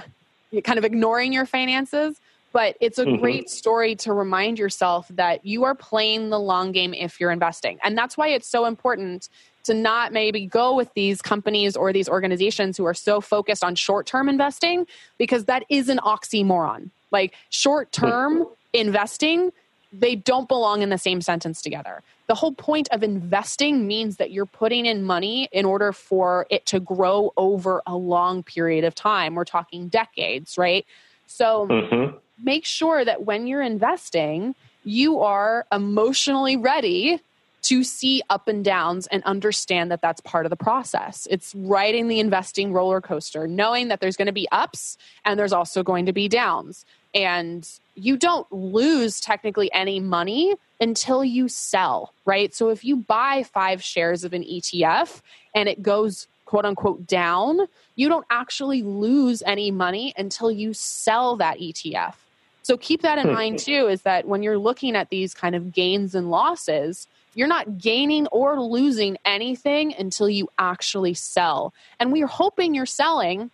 kind 0.64 0.80
of 0.80 0.84
ignoring 0.84 1.32
your 1.32 1.46
finances, 1.46 2.20
but 2.52 2.76
it's 2.82 2.98
a 2.98 3.06
mm-hmm. 3.06 3.22
great 3.22 3.50
story 3.50 3.96
to 3.98 4.14
remind 4.14 4.58
yourself 4.58 5.08
that 5.10 5.46
you 5.46 5.64
are 5.66 5.76
playing 5.76 6.30
the 6.30 6.40
long 6.40 6.72
game 6.72 6.94
if 6.94 7.20
you're 7.20 7.32
investing. 7.32 7.78
And 7.84 7.98
that's 7.98 8.18
why 8.18 8.30
it's 8.30 8.48
so 8.48 8.66
important 8.66 9.30
to 9.66 9.74
not 9.74 10.14
maybe 10.14 10.46
go 10.46 10.76
with 10.76 10.94
these 10.94 11.22
companies 11.22 11.76
or 11.76 11.92
these 11.92 12.08
organizations 12.08 12.78
who 12.78 12.86
are 12.86 12.94
so 12.94 13.22
focused 13.22 13.64
on 13.64 13.76
short 13.76 14.06
term 14.06 14.30
investing 14.30 14.88
because 15.18 15.46
that 15.46 15.64
is 15.70 15.90
an 15.90 16.00
oxymoron. 16.00 16.90
Like 17.12 17.34
short 17.50 17.92
term 17.92 18.40
mm-hmm. 18.40 18.54
investing, 18.74 19.52
they 19.92 20.16
don't 20.16 20.48
belong 20.48 20.82
in 20.82 20.90
the 20.90 20.98
same 20.98 21.22
sentence 21.22 21.62
together. 21.62 22.02
The 22.28 22.36
whole 22.36 22.54
point 22.54 22.88
of 22.92 23.04
investing 23.04 23.86
means 23.86 24.18
that 24.18 24.32
you're 24.32 24.48
putting 24.48 24.86
in 24.86 25.04
money 25.04 25.48
in 25.52 25.64
order 25.66 25.94
for 25.94 26.48
it 26.50 26.66
to 26.68 26.80
grow 26.80 27.32
over 27.38 27.84
a 27.86 27.96
long 27.96 28.42
period 28.42 28.84
of 28.84 28.96
time. 28.96 29.36
We're 29.36 29.46
talking 29.46 29.90
decades, 29.90 30.58
right? 30.58 30.86
So 31.28 31.68
mm-hmm. 31.68 32.18
make 32.44 32.66
sure 32.66 33.06
that 33.06 33.26
when 33.26 33.46
you're 33.46 33.62
investing, 33.62 34.56
you 34.84 35.20
are 35.22 35.66
emotionally 35.72 36.58
ready 36.58 37.22
to 37.66 37.84
see 37.84 38.22
up 38.30 38.48
and 38.48 38.64
downs 38.64 39.08
and 39.08 39.24
understand 39.24 39.90
that 39.90 40.00
that's 40.00 40.22
part 40.22 40.46
of 40.46 40.52
the 40.52 40.56
process. 40.56 41.28
It's 41.32 41.56
riding 41.56 42.08
the 42.08 42.20
investing 42.20 42.72
roller 42.72 43.02
coaster, 43.02 43.48
knowing 43.48 43.88
that 43.88 44.02
there's 44.02 44.16
going 44.16 44.28
to 44.28 44.32
be 44.32 44.48
ups 44.52 45.00
and 45.26 45.40
there's 45.40 45.52
also 45.52 45.82
going 45.82 46.06
to 46.06 46.14
be 46.14 46.28
downs. 46.28 46.86
And 47.16 47.68
you 47.96 48.18
don't 48.18 48.50
lose 48.52 49.20
technically 49.20 49.74
any 49.74 50.00
money 50.00 50.54
until 50.80 51.24
you 51.24 51.48
sell, 51.48 52.14
right? 52.26 52.54
So 52.54 52.70
if 52.70 52.86
you 52.86 52.98
buy 52.98 53.44
five 53.44 53.84
shares 53.84 54.24
of 54.24 54.34
an 54.34 54.44
ETF 54.44 55.22
and 55.56 55.68
it 55.68 55.82
goes 55.82 56.28
quote 56.46 56.66
unquote 56.66 57.08
down, 57.08 57.62
you 57.96 58.08
don't 58.10 58.28
actually 58.30 58.84
lose 58.84 59.42
any 59.44 59.72
money 59.72 60.14
until 60.18 60.52
you 60.52 60.72
sell 60.74 61.36
that 61.38 61.58
ETF. 61.58 62.14
So 62.62 62.78
keep 62.78 63.02
that 63.02 63.18
in 63.18 63.28
hmm. 63.28 63.34
mind 63.34 63.60
too 63.60 63.88
is 63.88 64.04
that 64.04 64.28
when 64.28 64.44
you're 64.44 64.60
looking 64.60 64.96
at 64.96 65.10
these 65.10 65.34
kind 65.34 65.56
of 65.56 65.74
gains 65.74 66.14
and 66.14 66.30
losses, 66.30 67.08
you're 67.36 67.48
not 67.48 67.78
gaining 67.78 68.26
or 68.28 68.60
losing 68.60 69.18
anything 69.26 69.94
until 69.94 70.28
you 70.28 70.48
actually 70.58 71.14
sell. 71.14 71.74
And 72.00 72.12
we're 72.12 72.28
hoping 72.28 72.74
you're 72.74 72.86
selling 72.88 73.52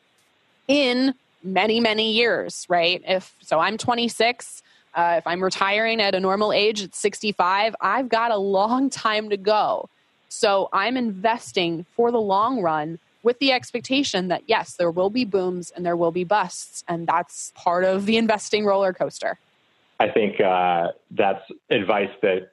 in 0.67 1.13
many, 1.43 1.79
many 1.79 2.13
years, 2.13 2.65
right? 2.69 3.01
If 3.05 3.35
so, 3.41 3.59
I'm 3.59 3.77
26. 3.77 4.61
Uh, 4.93 5.15
if 5.17 5.27
I'm 5.27 5.43
retiring 5.43 6.00
at 6.01 6.15
a 6.15 6.19
normal 6.19 6.53
age 6.53 6.83
at 6.83 6.95
65, 6.95 7.75
I've 7.81 8.07
got 8.07 8.31
a 8.31 8.38
long 8.38 8.89
time 8.89 9.29
to 9.29 9.38
go. 9.38 9.89
So 10.29 10.69
I'm 10.71 10.95
investing 10.95 11.85
for 11.95 12.11
the 12.11 12.21
long 12.21 12.61
run 12.61 13.00
with 13.23 13.39
the 13.39 13.51
expectation 13.51 14.29
that 14.29 14.43
yes, 14.47 14.75
there 14.75 14.91
will 14.91 15.09
be 15.09 15.25
booms 15.25 15.71
and 15.71 15.85
there 15.85 15.95
will 15.95 16.11
be 16.11 16.23
busts, 16.23 16.83
and 16.88 17.07
that's 17.07 17.51
part 17.55 17.83
of 17.83 18.05
the 18.05 18.17
investing 18.17 18.65
roller 18.65 18.93
coaster. 18.93 19.38
I 20.00 20.09
think 20.09 20.41
uh, 20.41 20.88
that's 21.11 21.43
advice 21.69 22.09
that 22.21 22.51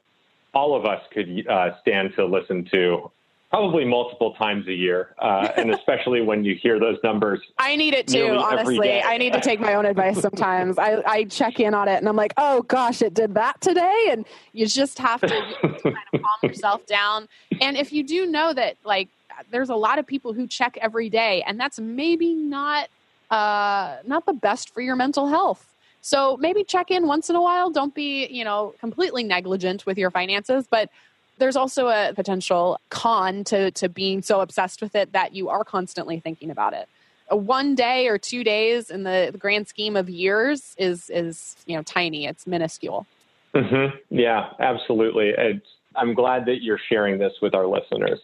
all 0.58 0.74
of 0.74 0.84
us 0.84 1.00
could 1.12 1.46
uh, 1.48 1.78
stand 1.80 2.12
to 2.16 2.26
listen 2.26 2.68
to 2.72 3.08
probably 3.48 3.84
multiple 3.84 4.34
times 4.34 4.66
a 4.66 4.72
year, 4.72 5.14
uh, 5.20 5.48
and 5.56 5.70
especially 5.70 6.20
when 6.20 6.44
you 6.44 6.56
hear 6.60 6.80
those 6.80 6.98
numbers. 7.04 7.40
I 7.58 7.76
need 7.76 7.94
it 7.94 8.08
too, 8.08 8.36
honestly. 8.36 9.00
I 9.00 9.16
need 9.18 9.32
to 9.34 9.40
take 9.40 9.60
my 9.60 9.74
own 9.74 9.86
advice 9.86 10.20
sometimes. 10.20 10.76
I, 10.78 11.00
I, 11.06 11.24
check 11.24 11.60
in 11.60 11.72
on 11.74 11.88
it 11.88 11.96
and 11.96 12.08
I'm 12.08 12.16
like, 12.16 12.34
oh 12.36 12.62
gosh, 12.62 13.00
it 13.00 13.14
did 13.14 13.34
that 13.34 13.60
today. 13.60 14.08
And 14.10 14.26
you 14.52 14.66
just 14.66 14.98
have 14.98 15.20
to 15.20 15.28
kind 15.62 15.76
of 15.84 16.20
calm 16.20 16.22
yourself 16.42 16.84
down. 16.86 17.28
And 17.60 17.76
if 17.76 17.92
you 17.92 18.02
do 18.02 18.26
know 18.26 18.52
that, 18.52 18.76
like, 18.84 19.08
there's 19.50 19.70
a 19.70 19.76
lot 19.76 19.98
of 19.98 20.06
people 20.06 20.32
who 20.32 20.46
check 20.48 20.76
every 20.80 21.08
day, 21.08 21.42
and 21.46 21.58
that's 21.58 21.78
maybe 21.78 22.34
not 22.34 22.88
uh, 23.30 23.98
not 24.04 24.26
the 24.26 24.32
best 24.32 24.74
for 24.74 24.80
your 24.80 24.96
mental 24.96 25.28
health. 25.28 25.64
So 26.08 26.38
maybe 26.38 26.64
check 26.64 26.90
in 26.90 27.06
once 27.06 27.28
in 27.28 27.36
a 27.36 27.42
while. 27.42 27.68
Don't 27.68 27.94
be, 27.94 28.26
you 28.28 28.42
know, 28.42 28.74
completely 28.80 29.22
negligent 29.22 29.84
with 29.84 29.98
your 29.98 30.10
finances, 30.10 30.66
but 30.66 30.88
there's 31.36 31.54
also 31.54 31.88
a 31.88 32.14
potential 32.14 32.80
con 32.88 33.44
to, 33.44 33.70
to 33.72 33.90
being 33.90 34.22
so 34.22 34.40
obsessed 34.40 34.80
with 34.80 34.94
it 34.94 35.12
that 35.12 35.34
you 35.34 35.50
are 35.50 35.64
constantly 35.64 36.18
thinking 36.18 36.50
about 36.50 36.72
it. 36.72 36.88
A 37.28 37.36
one 37.36 37.74
day 37.74 38.08
or 38.08 38.16
two 38.16 38.42
days 38.42 38.88
in 38.88 39.02
the, 39.02 39.28
the 39.32 39.36
grand 39.36 39.68
scheme 39.68 39.96
of 39.96 40.08
years 40.08 40.74
is 40.78 41.10
is 41.10 41.56
you 41.66 41.76
know 41.76 41.82
tiny. 41.82 42.24
It's 42.24 42.46
minuscule. 42.46 43.06
Mm-hmm. 43.54 43.98
Yeah, 44.08 44.48
absolutely. 44.60 45.34
It's, 45.36 45.66
I'm 45.94 46.14
glad 46.14 46.46
that 46.46 46.62
you're 46.62 46.80
sharing 46.88 47.18
this 47.18 47.34
with 47.42 47.54
our 47.54 47.66
listeners. 47.66 48.18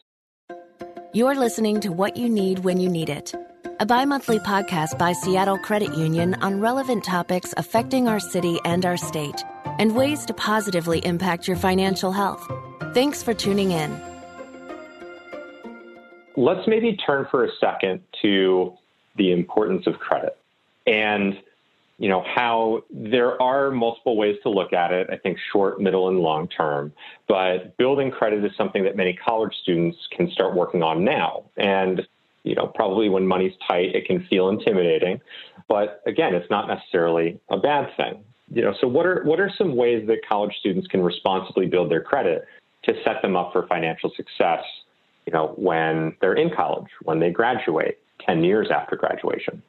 You're 1.15 1.37
listening 1.37 1.79
to 1.83 1.93
What 1.93 2.17
You 2.17 2.29
Need 2.29 2.65
When 2.65 2.81
You 2.81 2.89
Need 2.89 3.09
It, 3.09 3.33
a 3.79 3.87
bi 3.87 4.05
monthly 4.05 4.41
podcast 4.41 4.99
by 4.99 5.13
Seattle 5.13 5.59
Credit 5.59 5.97
Union 5.97 6.35
on 6.43 6.59
relevant 6.59 7.05
topics 7.05 7.55
affecting 7.57 8.09
our 8.09 8.19
city 8.19 8.59
and 8.65 8.85
our 8.85 8.97
state 8.97 9.45
and 9.79 9.95
ways 9.95 10.27
to 10.27 10.35
positively 10.35 10.99
impact 11.07 11.47
your 11.47 11.57
financial 11.57 12.11
health. 12.11 12.45
Thanks 12.95 13.23
for 13.23 13.33
tuning 13.33 13.71
in. 13.71 13.97
Let's 16.37 16.67
maybe 16.67 16.97
turn 16.97 17.29
for 17.31 17.45
a 17.45 17.49
second 17.61 18.01
to 18.23 18.73
the 19.15 19.31
importance 19.31 19.87
of 19.87 20.01
credit 20.01 20.37
and 20.85 21.41
you 22.05 22.11
know 22.11 22.23
how 22.23 22.83
there 22.91 23.41
are 23.41 23.71
multiple 23.71 24.15
ways 24.15 24.37
to 24.43 24.51
look 24.51 24.75
at 24.75 24.93
it 24.93 25.09
i 25.11 25.17
think 25.17 25.39
short 25.51 25.81
middle 25.81 26.11
and 26.11 26.21
long 26.21 26.47
term. 26.49 26.93
But 27.27 27.79
building 27.79 28.11
credit 28.11 28.45
is 28.45 28.53
something 28.59 28.85
that 28.85 28.95
many 28.95 29.15
college 29.15 29.55
students 29.63 29.97
can 30.15 30.31
start 30.31 30.55
working 30.55 30.83
on 30.83 31.03
now. 31.03 31.45
And 31.57 32.03
you 32.43 32.55
know 32.55 32.67
probably 32.67 33.09
when 33.09 33.27
money's 33.27 33.55
tight 33.67 33.97
it 33.97 34.05
can 34.05 34.27
feel 34.29 34.51
intimidating. 34.51 35.19
But 35.67 36.03
again 36.07 36.35
it's 36.35 36.51
not 36.51 36.69
necessarily 36.69 37.41
a 37.49 37.57
bad 37.57 37.89
thing. 37.97 38.23
You 38.51 38.61
know 38.65 38.75
so 38.83 38.87
what 38.87 39.07
are 39.07 39.23
what 39.25 39.41
are 39.41 39.51
some 39.57 39.75
ways 39.75 40.07
that 40.09 40.19
college 40.29 40.55
students 40.61 40.87
can 40.89 41.03
responsibly 41.03 41.69
build 41.69 41.91
their 41.91 42.03
credit 42.03 42.45
to 42.83 42.93
set 43.03 43.23
them 43.23 43.35
up 43.35 43.51
for 43.55 43.67
financial 43.67 44.13
success, 44.15 44.63
you 45.25 45.33
know, 45.33 45.55
when 45.57 46.15
they're 46.21 46.35
in 46.35 46.51
college, 46.55 46.91
when 47.05 47.19
they 47.19 47.31
graduate, 47.31 47.99
10 48.27 48.45
years 48.45 48.69
after 48.71 48.95
graduation. 48.95 49.63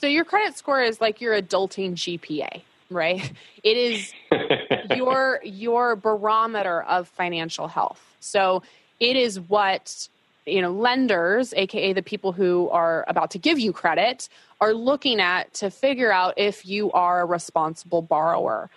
So 0.00 0.06
your 0.06 0.24
credit 0.24 0.56
score 0.56 0.80
is 0.80 1.00
like 1.00 1.20
your 1.20 1.40
adulting 1.40 1.92
GPA, 1.94 2.62
right? 2.90 3.32
It 3.62 3.76
is 3.76 4.12
your 4.96 5.40
your 5.44 5.96
barometer 5.96 6.82
of 6.82 7.08
financial 7.08 7.68
health. 7.68 8.02
So 8.20 8.62
it 9.00 9.16
is 9.16 9.40
what 9.40 10.08
you 10.46 10.62
know 10.62 10.72
lenders 10.72 11.52
aka 11.54 11.92
the 11.92 12.02
people 12.02 12.32
who 12.32 12.70
are 12.70 13.04
about 13.06 13.32
to 13.32 13.38
give 13.38 13.58
you 13.58 13.70
credit 13.72 14.28
are 14.62 14.72
looking 14.72 15.20
at 15.20 15.52
to 15.52 15.70
figure 15.70 16.10
out 16.10 16.34
if 16.38 16.64
you 16.64 16.90
are 16.92 17.20
a 17.20 17.26
responsible 17.26 18.00
borrower 18.00 18.70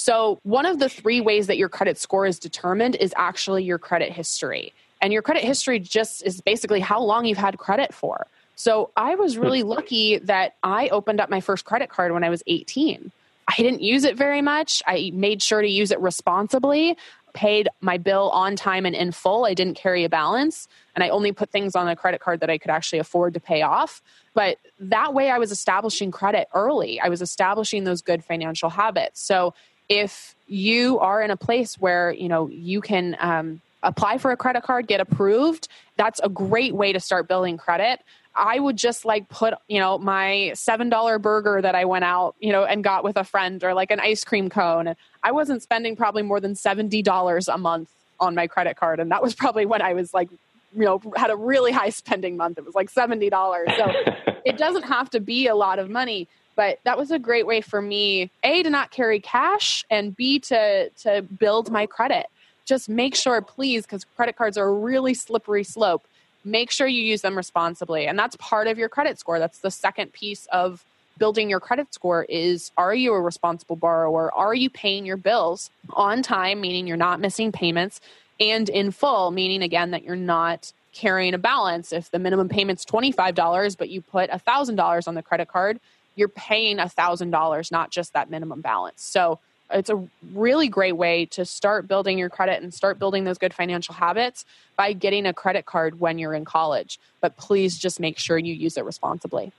so, 0.00 0.38
one 0.44 0.64
of 0.64 0.78
the 0.78 0.88
three 0.88 1.20
ways 1.20 1.48
that 1.48 1.58
your 1.58 1.68
credit 1.68 1.98
score 1.98 2.24
is 2.24 2.38
determined 2.38 2.94
is 2.94 3.12
actually 3.16 3.64
your 3.64 3.78
credit 3.78 4.12
history. 4.12 4.72
And 5.02 5.12
your 5.12 5.22
credit 5.22 5.42
history 5.42 5.80
just 5.80 6.24
is 6.24 6.40
basically 6.40 6.78
how 6.78 7.02
long 7.02 7.24
you've 7.24 7.36
had 7.36 7.58
credit 7.58 7.92
for. 7.92 8.28
So, 8.58 8.90
I 8.96 9.14
was 9.14 9.38
really 9.38 9.62
lucky 9.62 10.18
that 10.18 10.56
I 10.64 10.88
opened 10.88 11.20
up 11.20 11.30
my 11.30 11.40
first 11.40 11.64
credit 11.64 11.90
card 11.90 12.10
when 12.10 12.24
I 12.24 12.28
was 12.28 12.42
18. 12.48 13.12
I 13.46 13.54
didn't 13.56 13.82
use 13.82 14.02
it 14.02 14.16
very 14.16 14.42
much. 14.42 14.82
I 14.84 15.12
made 15.14 15.44
sure 15.44 15.62
to 15.62 15.68
use 15.68 15.92
it 15.92 16.00
responsibly, 16.00 16.96
paid 17.34 17.68
my 17.80 17.98
bill 17.98 18.30
on 18.30 18.56
time 18.56 18.84
and 18.84 18.96
in 18.96 19.12
full. 19.12 19.44
I 19.44 19.54
didn't 19.54 19.76
carry 19.76 20.02
a 20.02 20.08
balance, 20.08 20.66
and 20.96 21.04
I 21.04 21.08
only 21.10 21.30
put 21.30 21.50
things 21.50 21.76
on 21.76 21.86
a 21.86 21.94
credit 21.94 22.20
card 22.20 22.40
that 22.40 22.50
I 22.50 22.58
could 22.58 22.72
actually 22.72 22.98
afford 22.98 23.34
to 23.34 23.40
pay 23.40 23.62
off. 23.62 24.02
But 24.34 24.58
that 24.80 25.14
way, 25.14 25.30
I 25.30 25.38
was 25.38 25.52
establishing 25.52 26.10
credit 26.10 26.48
early. 26.52 27.00
I 27.00 27.08
was 27.10 27.22
establishing 27.22 27.84
those 27.84 28.02
good 28.02 28.24
financial 28.24 28.70
habits. 28.70 29.20
So, 29.20 29.54
if 29.88 30.34
you 30.48 30.98
are 30.98 31.22
in 31.22 31.30
a 31.30 31.36
place 31.36 31.76
where 31.78 32.10
you 32.10 32.28
know 32.28 32.48
you 32.48 32.80
can 32.80 33.16
um, 33.20 33.60
apply 33.84 34.18
for 34.18 34.32
a 34.32 34.36
credit 34.36 34.64
card 34.64 34.88
get 34.88 35.00
approved 35.00 35.68
that's 35.96 36.20
a 36.24 36.28
great 36.28 36.74
way 36.74 36.92
to 36.92 36.98
start 36.98 37.28
building 37.28 37.56
credit 37.56 38.00
i 38.38 38.58
would 38.58 38.76
just 38.76 39.04
like 39.04 39.28
put 39.28 39.54
you 39.68 39.78
know 39.78 39.98
my 39.98 40.52
seven 40.54 40.88
dollar 40.88 41.18
burger 41.18 41.60
that 41.60 41.74
i 41.74 41.84
went 41.84 42.04
out 42.04 42.34
you 42.40 42.52
know 42.52 42.64
and 42.64 42.84
got 42.84 43.04
with 43.04 43.16
a 43.16 43.24
friend 43.24 43.62
or 43.64 43.74
like 43.74 43.90
an 43.90 44.00
ice 44.00 44.24
cream 44.24 44.48
cone. 44.48 44.94
I 45.22 45.32
wasn't 45.32 45.62
spending 45.62 45.96
probably 45.96 46.22
more 46.22 46.38
than 46.38 46.54
$70 46.54 47.52
a 47.52 47.58
month 47.58 47.90
on 48.20 48.34
my 48.36 48.46
credit 48.46 48.76
card 48.76 49.00
and 49.00 49.10
that 49.10 49.22
was 49.22 49.34
probably 49.34 49.66
when 49.66 49.82
i 49.82 49.92
was 49.92 50.14
like 50.14 50.30
you 50.74 50.84
know 50.84 51.02
had 51.16 51.30
a 51.30 51.36
really 51.36 51.72
high 51.72 51.90
spending 51.90 52.36
month. 52.36 52.58
It 52.58 52.64
was 52.64 52.74
like 52.74 52.90
$70 52.90 53.30
so 53.76 54.32
it 54.44 54.56
doesn't 54.56 54.84
have 54.84 55.10
to 55.10 55.20
be 55.20 55.46
a 55.48 55.54
lot 55.54 55.78
of 55.78 55.90
money 55.90 56.28
but 56.58 56.80
that 56.82 56.98
was 56.98 57.12
a 57.12 57.20
great 57.20 57.46
way 57.46 57.60
for 57.60 57.80
me 57.80 58.30
a 58.42 58.62
to 58.62 58.70
not 58.70 58.90
carry 58.90 59.20
cash 59.20 59.84
and 59.90 60.16
b 60.16 60.38
to 60.40 60.90
to 60.90 61.22
build 61.22 61.70
my 61.70 61.86
credit. 61.86 62.26
Just 62.64 62.88
make 62.88 63.14
sure 63.14 63.40
please 63.40 63.84
because 63.86 64.04
credit 64.16 64.36
cards 64.36 64.58
are 64.58 64.68
a 64.68 64.72
really 64.72 65.14
slippery 65.14 65.64
slope 65.64 66.04
make 66.50 66.70
sure 66.70 66.86
you 66.86 67.02
use 67.02 67.22
them 67.22 67.36
responsibly. 67.36 68.06
And 68.06 68.18
that's 68.18 68.36
part 68.36 68.66
of 68.66 68.78
your 68.78 68.88
credit 68.88 69.18
score. 69.18 69.38
That's 69.38 69.58
the 69.58 69.70
second 69.70 70.12
piece 70.12 70.46
of 70.52 70.84
building 71.18 71.50
your 71.50 71.60
credit 71.60 71.92
score 71.92 72.24
is 72.28 72.70
are 72.76 72.94
you 72.94 73.12
a 73.12 73.20
responsible 73.20 73.76
borrower? 73.76 74.32
Are 74.34 74.54
you 74.54 74.70
paying 74.70 75.04
your 75.04 75.16
bills 75.16 75.70
on 75.90 76.22
time 76.22 76.60
meaning 76.60 76.86
you're 76.86 76.96
not 76.96 77.20
missing 77.20 77.50
payments 77.50 78.00
and 78.38 78.68
in 78.68 78.92
full 78.92 79.32
meaning 79.32 79.62
again 79.62 79.90
that 79.90 80.04
you're 80.04 80.16
not 80.16 80.72
carrying 80.92 81.34
a 81.34 81.38
balance? 81.38 81.92
If 81.92 82.10
the 82.10 82.20
minimum 82.20 82.48
payment's 82.48 82.84
$25 82.84 83.76
but 83.76 83.88
you 83.88 84.00
put 84.00 84.30
$1000 84.30 85.08
on 85.08 85.14
the 85.14 85.22
credit 85.22 85.48
card 85.48 85.80
you're 86.18 86.28
paying 86.28 86.78
$1,000, 86.78 87.72
not 87.72 87.90
just 87.90 88.12
that 88.12 88.28
minimum 88.28 88.60
balance. 88.60 89.02
So 89.02 89.38
it's 89.70 89.90
a 89.90 90.02
really 90.32 90.68
great 90.68 90.96
way 90.96 91.26
to 91.26 91.44
start 91.44 91.88
building 91.88 92.18
your 92.18 92.30
credit 92.30 92.62
and 92.62 92.72
start 92.72 92.98
building 92.98 93.24
those 93.24 93.38
good 93.38 93.54
financial 93.54 93.94
habits 93.94 94.44
by 94.76 94.92
getting 94.92 95.26
a 95.26 95.32
credit 95.32 95.66
card 95.66 96.00
when 96.00 96.18
you're 96.18 96.34
in 96.34 96.44
college. 96.44 96.98
But 97.20 97.36
please 97.36 97.78
just 97.78 98.00
make 98.00 98.18
sure 98.18 98.38
you 98.38 98.54
use 98.54 98.76
it 98.76 98.84
responsibly. 98.84 99.52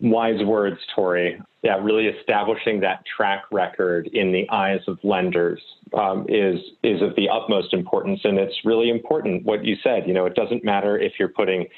Wise 0.00 0.42
words, 0.44 0.78
Tori. 0.94 1.40
Yeah, 1.62 1.78
really 1.80 2.06
establishing 2.06 2.80
that 2.80 3.04
track 3.06 3.44
record 3.52 4.08
in 4.08 4.32
the 4.32 4.48
eyes 4.50 4.80
of 4.88 4.98
lenders 5.02 5.62
um, 5.96 6.26
is 6.28 6.60
is 6.82 7.00
of 7.00 7.14
the 7.14 7.28
utmost 7.28 7.72
importance, 7.72 8.20
and 8.24 8.38
it's 8.38 8.64
really 8.64 8.90
important 8.90 9.44
what 9.44 9.64
you 9.64 9.76
said. 9.82 10.06
You 10.06 10.12
know, 10.12 10.26
it 10.26 10.34
doesn't 10.34 10.64
matter 10.64 10.98
if 10.98 11.12
you're 11.18 11.28
putting 11.28 11.68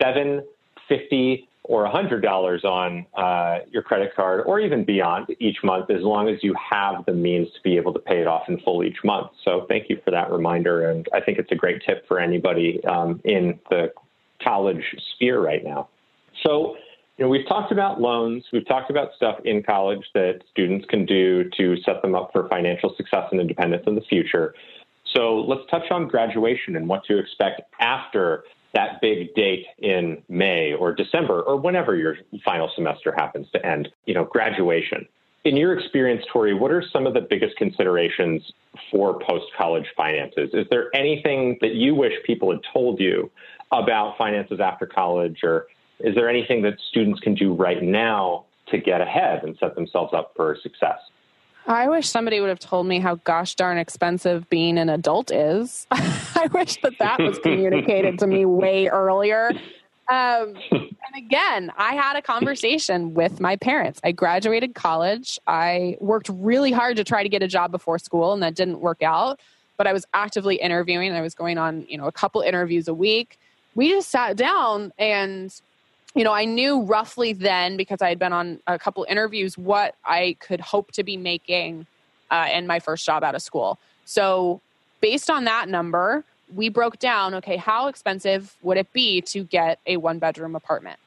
seven, 0.00 0.44
fifty, 0.88 1.47
or 1.68 1.86
$100 1.86 2.64
on 2.64 3.06
uh, 3.14 3.58
your 3.70 3.82
credit 3.82 4.16
card 4.16 4.42
or 4.46 4.58
even 4.58 4.84
beyond 4.84 5.26
each 5.38 5.58
month 5.62 5.90
as 5.90 6.00
long 6.00 6.26
as 6.28 6.42
you 6.42 6.54
have 6.54 7.04
the 7.04 7.12
means 7.12 7.46
to 7.52 7.60
be 7.62 7.76
able 7.76 7.92
to 7.92 7.98
pay 7.98 8.20
it 8.20 8.26
off 8.26 8.48
in 8.48 8.58
full 8.60 8.82
each 8.82 8.96
month. 9.04 9.30
So 9.44 9.66
thank 9.68 9.90
you 9.90 10.00
for 10.02 10.10
that 10.10 10.30
reminder. 10.30 10.90
And 10.90 11.06
I 11.12 11.20
think 11.20 11.38
it's 11.38 11.52
a 11.52 11.54
great 11.54 11.82
tip 11.86 12.08
for 12.08 12.18
anybody 12.18 12.82
um, 12.84 13.20
in 13.24 13.58
the 13.68 13.92
college 14.42 14.82
sphere 15.14 15.42
right 15.42 15.62
now. 15.62 15.88
So, 16.42 16.76
you 17.18 17.26
know, 17.26 17.28
we've 17.28 17.46
talked 17.46 17.70
about 17.70 18.00
loans, 18.00 18.44
we've 18.50 18.66
talked 18.66 18.90
about 18.90 19.10
stuff 19.16 19.38
in 19.44 19.62
college 19.62 20.06
that 20.14 20.40
students 20.50 20.86
can 20.88 21.04
do 21.04 21.50
to 21.58 21.76
set 21.84 22.00
them 22.00 22.14
up 22.14 22.30
for 22.32 22.48
financial 22.48 22.94
success 22.96 23.24
and 23.30 23.42
independence 23.42 23.82
in 23.86 23.94
the 23.94 24.00
future. 24.08 24.54
So 25.14 25.40
let's 25.40 25.68
touch 25.70 25.90
on 25.90 26.08
graduation 26.08 26.76
and 26.76 26.88
what 26.88 27.04
to 27.06 27.18
expect 27.18 27.60
after 27.78 28.44
that 28.74 29.00
big 29.00 29.34
date 29.34 29.66
in 29.78 30.22
May 30.28 30.72
or 30.74 30.92
December 30.92 31.42
or 31.42 31.56
whenever 31.56 31.96
your 31.96 32.16
final 32.44 32.70
semester 32.74 33.12
happens 33.16 33.46
to 33.52 33.64
end, 33.64 33.88
you 34.06 34.14
know, 34.14 34.24
graduation. 34.24 35.06
In 35.44 35.56
your 35.56 35.78
experience, 35.78 36.24
Tori, 36.30 36.52
what 36.52 36.70
are 36.70 36.82
some 36.92 37.06
of 37.06 37.14
the 37.14 37.20
biggest 37.20 37.56
considerations 37.56 38.42
for 38.90 39.18
post 39.20 39.46
college 39.56 39.86
finances? 39.96 40.50
Is 40.52 40.66
there 40.70 40.94
anything 40.94 41.56
that 41.60 41.74
you 41.74 41.94
wish 41.94 42.12
people 42.26 42.50
had 42.50 42.60
told 42.72 43.00
you 43.00 43.30
about 43.72 44.18
finances 44.18 44.60
after 44.60 44.84
college, 44.84 45.38
or 45.42 45.68
is 46.00 46.14
there 46.14 46.28
anything 46.28 46.62
that 46.62 46.74
students 46.90 47.20
can 47.20 47.34
do 47.34 47.54
right 47.54 47.82
now 47.82 48.44
to 48.68 48.78
get 48.78 49.00
ahead 49.00 49.42
and 49.44 49.56
set 49.58 49.74
themselves 49.74 50.12
up 50.12 50.32
for 50.36 50.56
success? 50.62 50.98
I 51.68 51.86
wish 51.88 52.08
somebody 52.08 52.40
would 52.40 52.48
have 52.48 52.58
told 52.58 52.86
me 52.86 52.98
how 52.98 53.16
gosh 53.16 53.54
darn 53.54 53.76
expensive 53.76 54.48
being 54.48 54.78
an 54.78 54.88
adult 54.88 55.30
is. 55.30 55.86
I 55.90 56.48
wish 56.52 56.80
that 56.80 56.98
that 56.98 57.20
was 57.20 57.38
communicated 57.40 58.18
to 58.20 58.26
me 58.26 58.46
way 58.46 58.88
earlier. 58.88 59.52
Um, 60.08 60.54
and 60.70 61.14
again, 61.14 61.70
I 61.76 61.94
had 61.94 62.16
a 62.16 62.22
conversation 62.22 63.12
with 63.12 63.38
my 63.38 63.56
parents. 63.56 64.00
I 64.02 64.12
graduated 64.12 64.74
college. 64.74 65.38
I 65.46 65.98
worked 66.00 66.30
really 66.32 66.72
hard 66.72 66.96
to 66.96 67.04
try 67.04 67.22
to 67.22 67.28
get 67.28 67.42
a 67.42 67.48
job 67.48 67.70
before 67.70 67.98
school, 67.98 68.32
and 68.32 68.42
that 68.42 68.54
didn't 68.54 68.80
work 68.80 69.02
out. 69.02 69.38
But 69.76 69.86
I 69.86 69.92
was 69.92 70.06
actively 70.14 70.56
interviewing. 70.56 71.12
I 71.12 71.20
was 71.20 71.34
going 71.34 71.58
on, 71.58 71.84
you 71.86 71.98
know, 71.98 72.06
a 72.06 72.12
couple 72.12 72.40
interviews 72.40 72.88
a 72.88 72.94
week. 72.94 73.38
We 73.74 73.90
just 73.90 74.08
sat 74.08 74.38
down 74.38 74.92
and 74.98 75.54
you 76.14 76.24
know, 76.24 76.32
I 76.32 76.44
knew 76.44 76.82
roughly 76.82 77.32
then 77.32 77.76
because 77.76 78.02
I 78.02 78.08
had 78.08 78.18
been 78.18 78.32
on 78.32 78.60
a 78.66 78.78
couple 78.78 79.06
interviews 79.08 79.56
what 79.58 79.94
I 80.04 80.36
could 80.40 80.60
hope 80.60 80.92
to 80.92 81.04
be 81.04 81.16
making 81.16 81.86
uh, 82.30 82.48
in 82.52 82.66
my 82.66 82.80
first 82.80 83.04
job 83.04 83.22
out 83.22 83.34
of 83.34 83.42
school. 83.42 83.78
So, 84.04 84.60
based 85.00 85.30
on 85.30 85.44
that 85.44 85.68
number, 85.68 86.24
we 86.54 86.68
broke 86.68 86.98
down 86.98 87.34
okay, 87.34 87.56
how 87.56 87.88
expensive 87.88 88.56
would 88.62 88.78
it 88.78 88.92
be 88.92 89.20
to 89.22 89.44
get 89.44 89.78
a 89.86 89.96
one 89.98 90.18
bedroom 90.18 90.56
apartment? 90.56 90.98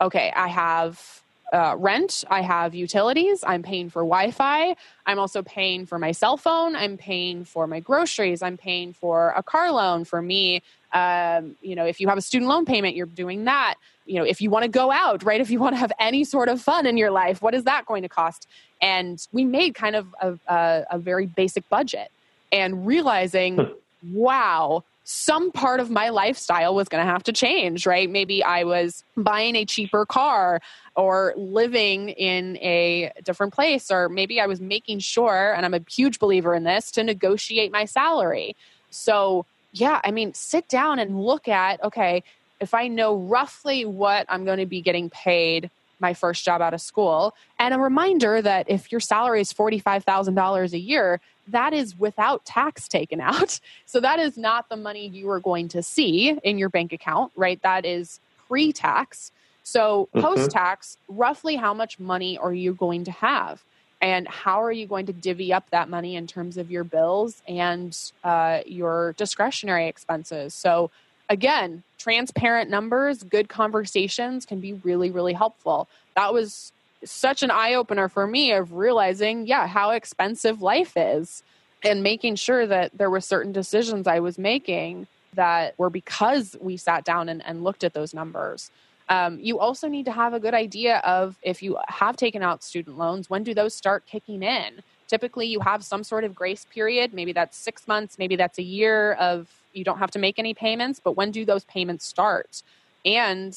Okay, 0.00 0.32
I 0.34 0.48
have 0.48 1.22
uh, 1.54 1.76
rent, 1.78 2.24
I 2.28 2.40
have 2.40 2.74
utilities, 2.74 3.44
I'm 3.46 3.62
paying 3.62 3.88
for 3.88 4.02
Wi 4.02 4.32
Fi, 4.32 4.74
I'm 5.06 5.20
also 5.20 5.42
paying 5.42 5.86
for 5.86 6.00
my 6.00 6.10
cell 6.10 6.36
phone, 6.36 6.74
I'm 6.74 6.96
paying 6.96 7.44
for 7.44 7.68
my 7.68 7.78
groceries, 7.78 8.42
I'm 8.42 8.56
paying 8.56 8.92
for 8.92 9.32
a 9.36 9.42
car 9.42 9.70
loan 9.70 10.04
for 10.04 10.20
me. 10.20 10.62
Um, 10.92 11.54
you 11.62 11.76
know, 11.76 11.86
if 11.86 12.00
you 12.00 12.08
have 12.08 12.18
a 12.18 12.22
student 12.22 12.48
loan 12.48 12.64
payment, 12.64 12.96
you're 12.96 13.06
doing 13.06 13.44
that. 13.44 13.76
You 14.04 14.16
know, 14.16 14.24
if 14.24 14.40
you 14.40 14.50
want 14.50 14.64
to 14.64 14.68
go 14.68 14.90
out, 14.90 15.22
right? 15.22 15.40
If 15.40 15.48
you 15.50 15.60
want 15.60 15.74
to 15.74 15.78
have 15.78 15.92
any 16.00 16.24
sort 16.24 16.48
of 16.48 16.60
fun 16.60 16.86
in 16.86 16.96
your 16.96 17.12
life, 17.12 17.40
what 17.40 17.54
is 17.54 17.64
that 17.64 17.86
going 17.86 18.02
to 18.02 18.08
cost? 18.08 18.48
And 18.82 19.24
we 19.32 19.44
made 19.44 19.76
kind 19.76 19.94
of 19.94 20.14
a, 20.20 20.38
a, 20.48 20.84
a 20.90 20.98
very 20.98 21.26
basic 21.26 21.68
budget 21.68 22.10
and 22.50 22.84
realizing, 22.84 23.70
wow, 24.12 24.84
some 25.04 25.52
part 25.52 25.80
of 25.80 25.90
my 25.90 26.08
lifestyle 26.08 26.74
was 26.74 26.88
going 26.88 27.04
to 27.04 27.10
have 27.10 27.22
to 27.24 27.32
change, 27.32 27.86
right? 27.86 28.08
Maybe 28.08 28.42
I 28.42 28.64
was 28.64 29.04
buying 29.16 29.54
a 29.54 29.66
cheaper 29.66 30.06
car 30.06 30.62
or 30.96 31.34
living 31.36 32.08
in 32.08 32.56
a 32.56 33.12
different 33.22 33.52
place, 33.52 33.90
or 33.90 34.08
maybe 34.08 34.40
I 34.40 34.46
was 34.46 34.60
making 34.60 35.00
sure, 35.00 35.52
and 35.52 35.66
I'm 35.66 35.74
a 35.74 35.80
huge 35.90 36.18
believer 36.18 36.54
in 36.54 36.64
this, 36.64 36.90
to 36.92 37.04
negotiate 37.04 37.70
my 37.70 37.84
salary. 37.84 38.56
So, 38.90 39.44
yeah, 39.72 40.00
I 40.04 40.10
mean, 40.10 40.32
sit 40.32 40.68
down 40.68 40.98
and 40.98 41.20
look 41.20 41.48
at 41.48 41.82
okay, 41.84 42.22
if 42.60 42.72
I 42.72 42.88
know 42.88 43.16
roughly 43.16 43.84
what 43.84 44.24
I'm 44.30 44.46
going 44.46 44.58
to 44.58 44.66
be 44.66 44.80
getting 44.80 45.10
paid 45.10 45.70
my 46.00 46.14
first 46.14 46.44
job 46.44 46.62
out 46.62 46.72
of 46.72 46.80
school, 46.80 47.34
and 47.58 47.74
a 47.74 47.78
reminder 47.78 48.40
that 48.40 48.70
if 48.70 48.90
your 48.90 49.00
salary 49.00 49.40
is 49.42 49.52
$45,000 49.52 50.72
a 50.72 50.78
year, 50.78 51.20
that 51.48 51.72
is 51.72 51.98
without 51.98 52.44
tax 52.44 52.88
taken 52.88 53.20
out. 53.20 53.60
So 53.86 54.00
that 54.00 54.18
is 54.18 54.36
not 54.36 54.68
the 54.68 54.76
money 54.76 55.06
you 55.06 55.30
are 55.30 55.38
going 55.38 55.68
to 55.68 55.82
see 55.82 56.30
in 56.42 56.58
your 56.58 56.68
bank 56.68 56.92
account, 56.92 57.30
right? 57.36 57.62
That 57.62 57.84
is 57.84 58.18
pre 58.48 58.72
tax. 58.72 59.30
So 59.62 60.08
mm-hmm. 60.14 60.20
post 60.20 60.50
tax, 60.50 60.98
roughly 61.08 61.54
how 61.54 61.74
much 61.74 62.00
money 62.00 62.36
are 62.36 62.52
you 62.52 62.74
going 62.74 63.04
to 63.04 63.12
have? 63.12 63.62
And 64.00 64.26
how 64.26 64.62
are 64.62 64.72
you 64.72 64.86
going 64.86 65.06
to 65.06 65.12
divvy 65.12 65.52
up 65.52 65.70
that 65.70 65.88
money 65.88 66.16
in 66.16 66.26
terms 66.26 66.56
of 66.56 66.70
your 66.70 66.82
bills 66.84 67.40
and 67.46 67.96
uh, 68.24 68.60
your 68.66 69.14
discretionary 69.16 69.86
expenses? 69.86 70.54
So, 70.54 70.90
again, 71.30 71.84
transparent 71.98 72.68
numbers, 72.68 73.22
good 73.22 73.48
conversations 73.48 74.44
can 74.44 74.60
be 74.60 74.74
really, 74.74 75.10
really 75.10 75.32
helpful. 75.32 75.88
That 76.16 76.34
was 76.34 76.72
such 77.04 77.42
an 77.42 77.50
eye 77.50 77.74
opener 77.74 78.08
for 78.08 78.26
me 78.26 78.52
of 78.52 78.72
realizing, 78.72 79.46
yeah, 79.46 79.66
how 79.66 79.90
expensive 79.90 80.62
life 80.62 80.92
is 80.96 81.42
and 81.82 82.02
making 82.02 82.36
sure 82.36 82.66
that 82.66 82.96
there 82.96 83.10
were 83.10 83.20
certain 83.20 83.52
decisions 83.52 84.06
I 84.06 84.20
was 84.20 84.38
making 84.38 85.06
that 85.34 85.78
were 85.78 85.90
because 85.90 86.56
we 86.60 86.76
sat 86.76 87.04
down 87.04 87.28
and, 87.28 87.44
and 87.44 87.64
looked 87.64 87.84
at 87.84 87.92
those 87.92 88.14
numbers. 88.14 88.70
Um, 89.08 89.38
you 89.40 89.58
also 89.58 89.88
need 89.88 90.06
to 90.06 90.12
have 90.12 90.32
a 90.32 90.40
good 90.40 90.54
idea 90.54 90.98
of 90.98 91.36
if 91.42 91.62
you 91.62 91.76
have 91.88 92.16
taken 92.16 92.42
out 92.42 92.62
student 92.62 92.96
loans, 92.96 93.28
when 93.28 93.42
do 93.42 93.52
those 93.52 93.74
start 93.74 94.06
kicking 94.06 94.42
in? 94.42 94.82
Typically, 95.08 95.46
you 95.46 95.60
have 95.60 95.84
some 95.84 96.02
sort 96.02 96.24
of 96.24 96.34
grace 96.34 96.64
period. 96.64 97.12
Maybe 97.12 97.32
that's 97.32 97.56
six 97.56 97.86
months, 97.86 98.18
maybe 98.18 98.36
that's 98.36 98.58
a 98.58 98.62
year 98.62 99.12
of 99.14 99.48
you 99.74 99.84
don't 99.84 99.98
have 99.98 100.10
to 100.12 100.18
make 100.18 100.38
any 100.38 100.54
payments, 100.54 101.00
but 101.02 101.16
when 101.16 101.30
do 101.30 101.44
those 101.44 101.64
payments 101.64 102.06
start? 102.06 102.62
And 103.04 103.54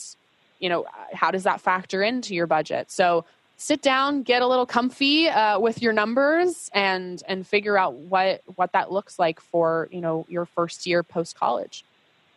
you 0.59 0.69
know 0.69 0.85
how 1.13 1.31
does 1.31 1.43
that 1.43 1.61
factor 1.61 2.01
into 2.01 2.33
your 2.33 2.47
budget 2.47 2.89
so 2.89 3.25
sit 3.57 3.81
down, 3.81 4.21
get 4.21 4.41
a 4.41 4.47
little 4.47 4.65
comfy 4.65 5.27
uh, 5.27 5.59
with 5.59 5.81
your 5.81 5.91
numbers, 5.93 6.69
and 6.73 7.21
and 7.27 7.45
figure 7.45 7.77
out 7.77 7.95
what 7.95 8.41
what 8.55 8.71
that 8.71 8.91
looks 8.91 9.19
like 9.19 9.41
for 9.41 9.89
you 9.91 9.99
know 9.99 10.25
your 10.29 10.45
first 10.45 10.85
year 10.85 11.03
post 11.03 11.37
college. 11.37 11.83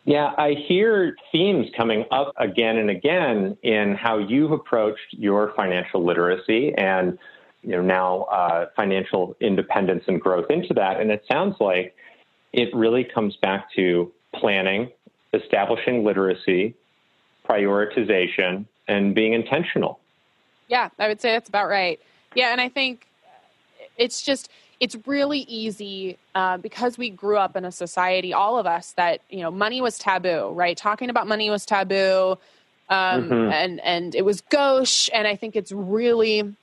Yeah, 0.03 0.33
I 0.37 0.53
hear 0.53 1.15
themes 1.31 1.67
coming 1.77 2.05
up 2.09 2.33
again 2.37 2.77
and 2.77 2.89
again 2.89 3.55
in 3.61 3.93
how 3.93 4.17
you've 4.17 4.51
approached 4.51 5.11
your 5.11 5.53
financial 5.55 6.03
literacy 6.03 6.73
and 6.75 7.19
you 7.61 7.71
know 7.71 7.81
now 7.81 8.23
uh, 8.23 8.65
financial 8.75 9.35
independence 9.39 10.03
and 10.07 10.19
growth 10.19 10.49
into 10.49 10.73
that. 10.73 10.99
And 10.99 11.11
it 11.11 11.23
sounds 11.31 11.55
like 11.59 11.95
it 12.51 12.73
really 12.73 13.03
comes 13.03 13.37
back 13.37 13.71
to 13.75 14.11
planning, 14.33 14.91
establishing 15.33 16.03
literacy, 16.03 16.73
prioritization, 17.47 18.65
and 18.87 19.13
being 19.15 19.33
intentional. 19.33 20.00
Yeah, 20.71 20.89
I 20.97 21.09
would 21.09 21.19
say 21.19 21.33
that's 21.33 21.49
about 21.49 21.67
right. 21.67 21.99
Yeah, 22.33 22.53
and 22.53 22.61
I 22.61 22.69
think 22.69 23.05
it's 23.97 24.21
just 24.21 24.49
it's 24.79 24.95
really 25.05 25.39
easy 25.39 26.17
uh, 26.33 26.57
because 26.57 26.97
we 26.97 27.09
grew 27.09 27.37
up 27.37 27.57
in 27.57 27.65
a 27.65 27.71
society, 27.73 28.33
all 28.33 28.57
of 28.57 28.65
us, 28.65 28.93
that 28.93 29.19
you 29.29 29.41
know 29.41 29.51
money 29.51 29.81
was 29.81 29.99
taboo, 29.99 30.49
right? 30.53 30.77
Talking 30.77 31.09
about 31.09 31.27
money 31.27 31.49
was 31.49 31.65
taboo, 31.65 32.37
um, 32.87 33.29
mm-hmm. 33.29 33.51
and 33.51 33.81
and 33.81 34.15
it 34.15 34.23
was 34.23 34.39
gauche. 34.39 35.09
And 35.13 35.27
I 35.27 35.35
think 35.35 35.57
it's 35.57 35.73
really 35.73 36.55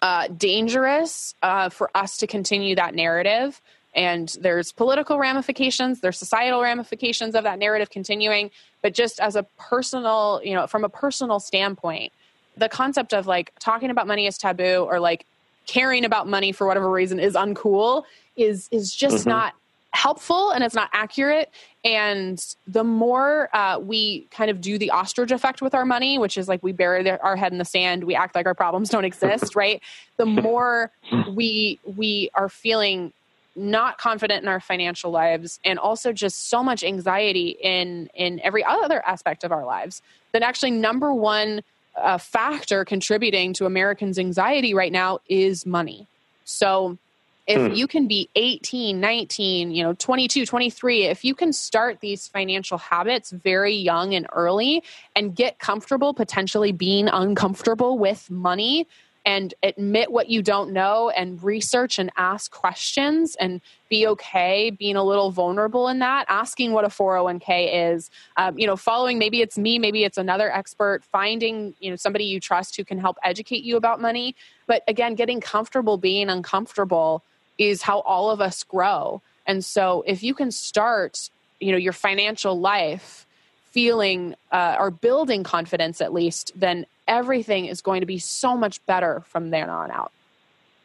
uh, 0.00 0.28
dangerous 0.28 1.34
uh, 1.42 1.68
for 1.68 1.90
us 1.94 2.16
to 2.18 2.26
continue 2.26 2.74
that 2.76 2.94
narrative. 2.94 3.60
And 3.94 4.34
there's 4.40 4.72
political 4.72 5.18
ramifications, 5.18 6.00
there's 6.00 6.18
societal 6.18 6.62
ramifications 6.62 7.34
of 7.34 7.44
that 7.44 7.58
narrative 7.58 7.90
continuing. 7.90 8.50
But 8.80 8.94
just 8.94 9.20
as 9.20 9.36
a 9.36 9.42
personal, 9.58 10.40
you 10.42 10.54
know, 10.54 10.66
from 10.66 10.84
a 10.84 10.88
personal 10.88 11.38
standpoint, 11.38 12.12
the 12.56 12.68
concept 12.68 13.12
of 13.12 13.26
like 13.26 13.52
talking 13.58 13.90
about 13.90 14.06
money 14.06 14.26
is 14.26 14.38
taboo 14.38 14.86
or 14.88 15.00
like 15.00 15.26
caring 15.66 16.04
about 16.04 16.28
money 16.28 16.52
for 16.52 16.66
whatever 16.66 16.90
reason 16.90 17.18
is 17.18 17.34
uncool 17.34 18.04
is 18.36 18.68
is 18.70 18.94
just 18.94 19.18
mm-hmm. 19.18 19.30
not 19.30 19.54
helpful 19.92 20.50
and 20.50 20.62
it's 20.62 20.74
not 20.74 20.90
accurate 20.92 21.50
and 21.82 22.54
the 22.66 22.84
more 22.84 23.48
uh, 23.54 23.78
we 23.78 24.26
kind 24.30 24.50
of 24.50 24.60
do 24.60 24.76
the 24.76 24.90
ostrich 24.90 25.30
effect 25.30 25.62
with 25.62 25.74
our 25.74 25.86
money 25.86 26.18
which 26.18 26.36
is 26.36 26.48
like 26.48 26.62
we 26.62 26.70
bury 26.70 27.08
our 27.10 27.34
head 27.34 27.50
in 27.50 27.58
the 27.58 27.64
sand 27.64 28.04
we 28.04 28.14
act 28.14 28.34
like 28.34 28.46
our 28.46 28.54
problems 28.54 28.90
don't 28.90 29.06
exist 29.06 29.56
right 29.56 29.82
the 30.18 30.26
more 30.26 30.90
we 31.32 31.78
we 31.96 32.30
are 32.34 32.48
feeling 32.48 33.12
not 33.56 33.96
confident 33.96 34.42
in 34.42 34.48
our 34.48 34.60
financial 34.60 35.10
lives 35.10 35.58
and 35.64 35.78
also 35.78 36.12
just 36.12 36.50
so 36.50 36.62
much 36.62 36.84
anxiety 36.84 37.56
in 37.62 38.10
in 38.14 38.38
every 38.40 38.62
other 38.62 39.04
aspect 39.06 39.44
of 39.44 39.50
our 39.50 39.64
lives 39.64 40.02
that 40.32 40.42
actually 40.42 40.70
number 40.70 41.12
one 41.14 41.62
a 41.96 42.18
factor 42.18 42.84
contributing 42.84 43.52
to 43.54 43.66
Americans' 43.66 44.18
anxiety 44.18 44.74
right 44.74 44.92
now 44.92 45.20
is 45.28 45.66
money. 45.66 46.06
So 46.44 46.98
if 47.46 47.70
hmm. 47.70 47.74
you 47.74 47.86
can 47.86 48.08
be 48.08 48.28
18, 48.34 48.98
19, 48.98 49.70
you 49.70 49.82
know, 49.82 49.94
22, 49.94 50.46
23, 50.46 51.04
if 51.04 51.24
you 51.24 51.34
can 51.34 51.52
start 51.52 52.00
these 52.00 52.26
financial 52.26 52.78
habits 52.78 53.30
very 53.30 53.74
young 53.74 54.14
and 54.14 54.26
early 54.32 54.82
and 55.14 55.34
get 55.34 55.58
comfortable 55.58 56.12
potentially 56.12 56.72
being 56.72 57.08
uncomfortable 57.08 57.98
with 57.98 58.28
money, 58.30 58.88
and 59.26 59.52
admit 59.64 60.12
what 60.12 60.28
you 60.30 60.40
don't 60.40 60.72
know 60.72 61.10
and 61.10 61.42
research 61.42 61.98
and 61.98 62.12
ask 62.16 62.52
questions 62.52 63.36
and 63.40 63.60
be 63.90 64.06
okay 64.06 64.70
being 64.70 64.94
a 64.94 65.02
little 65.02 65.32
vulnerable 65.32 65.88
in 65.88 65.98
that. 65.98 66.24
Asking 66.28 66.72
what 66.72 66.84
a 66.84 66.88
401k 66.88 67.92
is 67.92 68.08
um, 68.36 68.56
you 68.58 68.66
know 68.66 68.76
following 68.76 69.18
maybe 69.18 69.42
it's 69.42 69.58
me 69.58 69.78
maybe 69.78 70.04
it's 70.04 70.16
another 70.16 70.50
expert 70.50 71.04
finding 71.04 71.74
you 71.80 71.90
know 71.90 71.96
somebody 71.96 72.24
you 72.24 72.38
trust 72.38 72.76
who 72.76 72.84
can 72.84 72.98
help 72.98 73.16
educate 73.24 73.64
you 73.64 73.76
about 73.76 74.00
money. 74.00 74.36
But 74.66 74.82
again 74.86 75.16
getting 75.16 75.40
comfortable 75.40 75.98
being 75.98 76.30
uncomfortable 76.30 77.22
is 77.58 77.82
how 77.82 78.00
all 78.00 78.30
of 78.30 78.40
us 78.40 78.62
grow. 78.62 79.22
And 79.46 79.64
so 79.64 80.04
if 80.06 80.22
you 80.22 80.34
can 80.34 80.52
start 80.52 81.30
you 81.58 81.72
know 81.72 81.78
your 81.78 81.92
financial 81.92 82.58
life 82.58 83.26
feeling 83.64 84.34
uh, 84.52 84.76
or 84.78 84.90
building 84.90 85.42
confidence 85.42 86.00
at 86.00 86.12
least, 86.12 86.50
then 86.54 86.86
everything 87.08 87.66
is 87.66 87.80
going 87.80 88.00
to 88.00 88.06
be 88.06 88.18
so 88.18 88.56
much 88.56 88.84
better 88.86 89.22
from 89.26 89.50
there 89.50 89.70
on 89.70 89.90
out. 89.90 90.12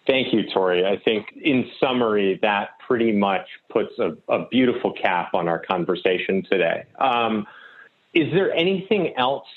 Thank 0.07 0.33
you, 0.33 0.43
Tori. 0.51 0.85
I 0.85 0.97
think 0.97 1.27
in 1.41 1.69
summary, 1.79 2.39
that 2.41 2.71
pretty 2.85 3.11
much 3.11 3.47
puts 3.69 3.97
a, 3.99 4.17
a 4.27 4.47
beautiful 4.47 4.93
cap 4.93 5.33
on 5.33 5.47
our 5.47 5.59
conversation 5.59 6.43
today. 6.49 6.85
Um, 6.99 7.45
is 8.13 8.31
there 8.33 8.51
anything 8.53 9.13
else 9.15 9.47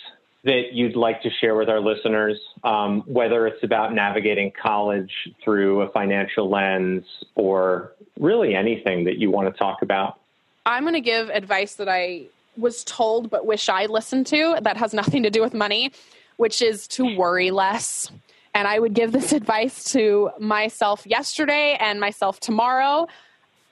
that 0.45 0.73
you'd 0.73 0.97
like 0.97 1.23
to 1.23 1.31
share 1.41 1.55
with 1.55 1.71
our 1.71 1.81
listeners, 1.81 2.39
um, 2.63 3.03
whether 3.07 3.47
it's 3.47 3.65
about 3.65 3.95
navigating 3.95 4.53
college 4.61 5.11
through 5.43 5.81
a 5.81 5.89
financial 5.89 6.51
lens 6.51 7.05
or 7.35 7.93
really 8.21 8.55
anything 8.55 9.05
that 9.05 9.17
you 9.17 9.31
want 9.31 9.53
to 9.53 9.59
talk 9.59 9.81
about? 9.81 10.21
I'm 10.67 10.85
going 10.85 10.95
to 10.95 11.01
give 11.01 11.31
advice 11.31 11.77
that 11.77 11.89
I 11.89 12.27
was 12.57 12.85
told 12.85 13.31
but 13.31 13.47
wish 13.47 13.69
I 13.69 13.87
listened 13.87 14.27
to 14.29 14.59
that 14.63 14.77
has 14.77 14.95
nothing 14.95 15.23
to 15.23 15.31
do 15.31 15.41
with 15.41 15.55
money, 15.55 15.93
which 16.37 16.63
is 16.63 16.89
to 16.89 17.17
worry 17.17 17.51
less. 17.51 18.11
And 18.55 18.69
I 18.69 18.79
would 18.79 18.95
give 18.95 19.13
this 19.13 19.33
advice 19.41 19.93
to 19.93 20.31
myself 20.39 21.07
yesterday 21.07 21.77
and 21.81 22.01
myself 22.01 22.41
tomorrow. 22.41 23.09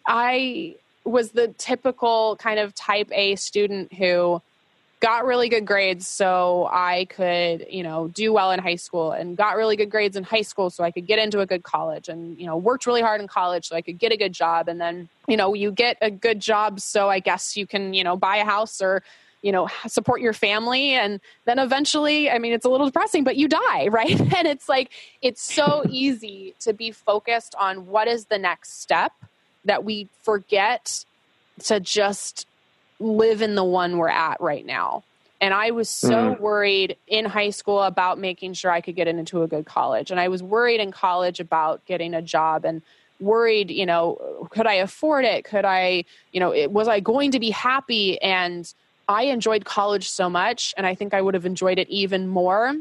I 0.06 0.76
was 1.04 1.30
the 1.30 1.48
typical 1.58 2.36
kind 2.36 2.58
of 2.60 2.74
type 2.74 3.08
A 3.12 3.36
student 3.36 3.92
who 3.92 4.40
got 5.02 5.24
really 5.24 5.48
good 5.48 5.66
grades 5.66 6.06
so 6.06 6.68
I 6.70 7.06
could, 7.06 7.66
you 7.68 7.82
know, 7.82 8.06
do 8.06 8.32
well 8.32 8.52
in 8.52 8.60
high 8.60 8.76
school 8.76 9.10
and 9.10 9.36
got 9.36 9.56
really 9.56 9.74
good 9.74 9.90
grades 9.90 10.16
in 10.16 10.22
high 10.22 10.42
school 10.42 10.70
so 10.70 10.84
I 10.84 10.92
could 10.92 11.08
get 11.08 11.18
into 11.18 11.40
a 11.40 11.46
good 11.46 11.64
college 11.64 12.08
and, 12.08 12.38
you 12.38 12.46
know, 12.46 12.56
worked 12.56 12.86
really 12.86 13.02
hard 13.02 13.20
in 13.20 13.26
college 13.26 13.66
so 13.66 13.74
I 13.74 13.82
could 13.82 13.98
get 13.98 14.12
a 14.12 14.16
good 14.16 14.32
job. 14.32 14.68
And 14.68 14.80
then, 14.80 15.08
you 15.26 15.36
know, 15.36 15.54
you 15.54 15.72
get 15.72 15.96
a 16.00 16.10
good 16.10 16.38
job 16.38 16.78
so 16.78 17.10
I 17.10 17.18
guess 17.18 17.56
you 17.56 17.66
can, 17.66 17.94
you 17.94 18.04
know, 18.04 18.16
buy 18.16 18.36
a 18.36 18.44
house 18.44 18.80
or, 18.80 19.02
you 19.42 19.52
know, 19.52 19.68
support 19.86 20.20
your 20.20 20.32
family. 20.32 20.92
And 20.92 21.20
then 21.44 21.58
eventually, 21.58 22.30
I 22.30 22.38
mean, 22.38 22.52
it's 22.52 22.64
a 22.64 22.68
little 22.68 22.86
depressing, 22.86 23.24
but 23.24 23.36
you 23.36 23.48
die, 23.48 23.88
right? 23.90 24.18
And 24.18 24.46
it's 24.46 24.68
like, 24.68 24.90
it's 25.20 25.42
so 25.42 25.84
easy 25.88 26.54
to 26.60 26.72
be 26.72 26.90
focused 26.90 27.54
on 27.60 27.86
what 27.86 28.08
is 28.08 28.26
the 28.26 28.38
next 28.38 28.80
step 28.80 29.12
that 29.64 29.84
we 29.84 30.08
forget 30.22 31.04
to 31.64 31.80
just 31.80 32.46
live 32.98 33.42
in 33.42 33.54
the 33.54 33.64
one 33.64 33.98
we're 33.98 34.08
at 34.08 34.40
right 34.40 34.64
now. 34.64 35.04
And 35.40 35.52
I 35.52 35.72
was 35.72 35.88
so 35.88 36.36
mm. 36.36 36.40
worried 36.40 36.96
in 37.08 37.24
high 37.24 37.50
school 37.50 37.82
about 37.82 38.16
making 38.16 38.52
sure 38.52 38.70
I 38.70 38.80
could 38.80 38.94
get 38.94 39.08
into 39.08 39.42
a 39.42 39.48
good 39.48 39.66
college. 39.66 40.12
And 40.12 40.20
I 40.20 40.28
was 40.28 40.40
worried 40.40 40.80
in 40.80 40.92
college 40.92 41.40
about 41.40 41.84
getting 41.84 42.14
a 42.14 42.22
job 42.22 42.64
and 42.64 42.80
worried, 43.18 43.70
you 43.70 43.84
know, 43.84 44.48
could 44.50 44.68
I 44.68 44.74
afford 44.74 45.24
it? 45.24 45.44
Could 45.44 45.64
I, 45.64 46.04
you 46.30 46.38
know, 46.38 46.54
it, 46.54 46.70
was 46.70 46.86
I 46.86 47.00
going 47.00 47.32
to 47.32 47.40
be 47.40 47.50
happy? 47.50 48.22
And 48.22 48.72
I 49.12 49.22
enjoyed 49.24 49.64
college 49.64 50.08
so 50.10 50.28
much. 50.28 50.74
And 50.76 50.86
I 50.86 50.94
think 50.94 51.14
I 51.14 51.20
would 51.20 51.34
have 51.34 51.46
enjoyed 51.46 51.78
it 51.78 51.88
even 51.88 52.26
more 52.28 52.74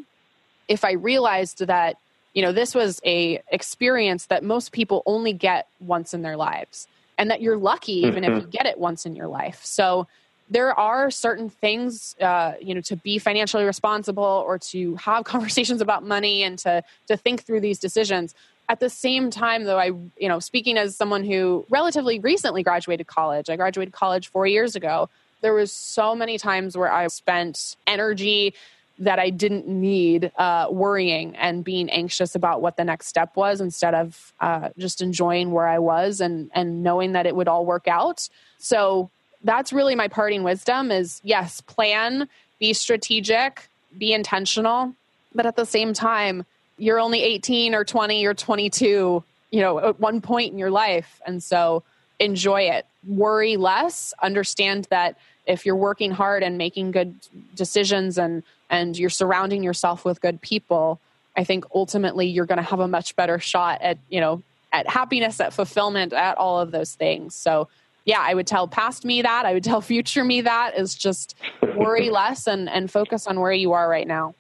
if 0.68 0.86
I 0.86 0.94
realized 0.94 1.66
that, 1.68 1.98
you 2.34 2.42
know, 2.42 2.52
this 2.52 2.74
was 2.74 3.02
a 3.06 3.42
experience 3.52 4.28
that 4.28 4.44
most 4.44 4.72
people 4.72 5.04
only 5.06 5.34
get 5.34 5.68
once 5.80 6.14
in 6.14 6.22
their 6.22 6.38
lives 6.38 6.88
and 7.18 7.30
that 7.30 7.42
you're 7.42 7.58
lucky 7.58 7.94
even 7.94 8.24
mm-hmm. 8.24 8.34
if 8.34 8.44
you 8.44 8.50
get 8.50 8.66
it 8.66 8.80
once 8.80 9.06
in 9.06 9.16
your 9.16 9.28
life. 9.28 9.60
So 9.64 10.08
there 10.50 10.78
are 10.78 11.10
certain 11.12 11.50
things, 11.50 12.16
uh, 12.20 12.54
you 12.62 12.76
know, 12.76 12.82
to 12.82 12.96
be 12.96 13.18
financially 13.20 13.64
responsible 13.64 14.24
or 14.24 14.58
to 14.60 14.96
have 14.96 15.24
conversations 15.34 15.82
about 15.82 16.06
money 16.06 16.44
and 16.44 16.58
to 16.60 16.84
to 17.08 17.18
think 17.18 17.44
through 17.44 17.62
these 17.62 17.80
decisions. 17.80 18.34
At 18.70 18.80
the 18.80 18.90
same 18.90 19.32
time, 19.32 19.66
though, 19.66 19.78
I, 19.78 19.88
you 20.18 20.30
know, 20.30 20.40
speaking 20.40 20.78
as 20.78 20.96
someone 20.96 21.26
who 21.26 21.66
relatively 21.70 22.20
recently 22.20 22.64
graduated 22.64 23.08
college, 23.08 23.50
I 23.50 23.58
graduated 23.58 23.94
college 23.94 24.30
four 24.30 24.48
years 24.48 24.76
ago. 24.78 25.10
There 25.42 25.54
was 25.54 25.72
so 25.72 26.16
many 26.16 26.38
times 26.38 26.78
where 26.78 26.92
I 26.92 27.08
spent 27.08 27.76
energy 27.88 28.54
that 29.00 29.18
I 29.18 29.32
didn't 29.32 29.68
need 29.68 30.32
uh, 30.38 30.68
worrying 30.70 31.36
and 31.36 31.64
being 31.64 31.90
anxious 31.90 32.36
about 32.36 32.62
what 32.62 32.78
the 32.78 32.84
next 32.84 33.08
step 33.08 33.36
was 33.36 33.60
instead 33.60 33.96
of 33.96 34.34
uh, 34.40 34.70
just 34.78 35.02
enjoying 35.02 35.52
where 35.52 35.68
I 35.68 35.80
was 35.80 36.22
and 36.22 36.52
and 36.54 36.84
knowing 36.84 37.14
that 37.14 37.26
it 37.26 37.36
would 37.36 37.48
all 37.48 37.66
work 37.66 37.88
out. 37.88 38.30
So 38.60 39.10
that's 39.44 39.74
really 39.74 39.96
my 39.96 40.08
parting 40.08 40.44
wisdom: 40.44 40.92
is 40.92 41.20
yes, 41.24 41.62
plan, 41.62 42.30
be 42.60 42.74
strategic, 42.74 43.68
be 43.98 44.14
intentional, 44.14 44.94
but 45.34 45.48
at 45.48 45.56
the 45.56 45.66
same 45.66 45.94
time, 45.94 46.46
you're 46.78 47.00
only 47.00 47.24
18 47.24 47.74
or 47.74 47.84
20 47.84 48.26
or 48.26 48.34
22, 48.34 49.24
you 49.50 49.62
know, 49.62 49.80
at 49.80 50.00
one 50.00 50.22
point 50.22 50.52
in 50.52 50.60
your 50.60 50.72
life, 50.72 51.22
and 51.26 51.42
so 51.42 51.84
enjoy 52.20 52.62
it. 52.62 52.86
Worry 53.08 53.58
less. 53.58 54.14
Understand 54.22 54.88
that 54.90 55.18
if 55.48 55.66
you're 55.66 55.76
working 55.76 56.12
hard 56.12 56.44
and 56.44 56.58
making 56.58 56.92
good 56.92 57.16
decisions 57.56 58.18
and 58.18 58.44
and 58.70 58.98
you're 58.98 59.10
surrounding 59.10 59.64
yourself 59.64 60.06
with 60.06 60.22
good 60.22 60.42
people, 60.42 61.00
I 61.36 61.44
think 61.44 61.66
ultimately 61.76 62.28
you're 62.28 62.46
going 62.46 62.58
to 62.58 62.64
have 62.64 62.80
a 62.80 62.88
much 62.88 63.16
better 63.16 63.38
shot 63.38 63.82
at, 63.82 63.98
you 64.10 64.20
know, 64.20 64.42
at 64.72 64.88
happiness, 64.88 65.40
at 65.40 65.54
fulfillment, 65.54 66.14
at 66.14 66.38
all 66.38 66.60
of 66.60 66.72
those 66.72 66.94
things. 66.94 67.36
So, 67.36 67.68
yeah, 68.06 68.22
I 68.22 68.34
would 68.34 68.48
tell 68.48 68.68
past 68.68 69.06
me 69.06 69.22
that. 69.22 69.46
I 69.46 69.54
would 69.54 69.64
tell 69.64 69.82
future 69.94 70.24
me 70.24 70.42
that 70.42 70.78
is 70.78 70.96
just 70.96 71.36
worry 71.76 72.10
less 72.10 72.48
and, 72.48 72.70
and 72.70 72.90
focus 72.90 73.28
on 73.28 73.40
where 73.40 73.52
you 73.52 73.74
are 73.74 73.90
right 73.90 74.08
now. 74.08 74.34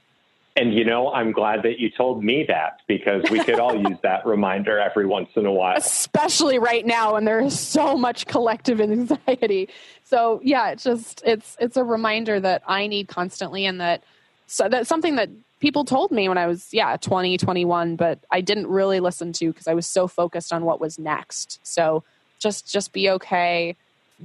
And 0.55 0.73
you 0.73 0.83
know, 0.83 1.11
I'm 1.11 1.31
glad 1.31 1.63
that 1.63 1.79
you 1.79 1.89
told 1.89 2.23
me 2.23 2.43
that 2.47 2.81
because 2.87 3.23
we 3.31 3.41
could 3.43 3.59
all 3.59 3.75
use 3.75 3.97
that 4.03 4.25
reminder 4.25 4.79
every 4.79 5.05
once 5.05 5.29
in 5.35 5.45
a 5.45 5.51
while. 5.51 5.77
Especially 5.77 6.59
right 6.59 6.85
now 6.85 7.13
when 7.13 7.23
there 7.23 7.39
is 7.39 7.57
so 7.57 7.95
much 7.97 8.25
collective 8.25 8.81
anxiety. 8.81 9.69
So 10.03 10.41
yeah, 10.43 10.71
it's 10.71 10.83
just 10.83 11.21
it's 11.25 11.55
it's 11.59 11.77
a 11.77 11.83
reminder 11.83 12.39
that 12.39 12.63
I 12.67 12.87
need 12.87 13.07
constantly 13.07 13.65
and 13.65 13.79
that 13.79 14.03
so 14.47 14.67
that's 14.67 14.89
something 14.89 15.15
that 15.15 15.29
people 15.61 15.85
told 15.85 16.11
me 16.11 16.27
when 16.27 16.37
I 16.37 16.47
was 16.47 16.73
yeah 16.73 16.97
20 16.97 17.37
21 17.37 17.95
but 17.95 18.19
I 18.29 18.41
didn't 18.41 18.67
really 18.67 18.99
listen 18.99 19.31
to 19.33 19.47
because 19.47 19.67
I 19.67 19.73
was 19.73 19.87
so 19.87 20.07
focused 20.07 20.51
on 20.51 20.65
what 20.65 20.81
was 20.81 20.99
next 20.99 21.59
so 21.63 22.03
just 22.39 22.69
just 22.69 22.91
be 22.91 23.09
okay 23.11 23.77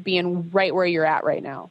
being 0.02 0.50
right 0.50 0.74
where 0.74 0.86
you're 0.86 1.06
at 1.06 1.24
right 1.24 1.42
now 1.42 1.70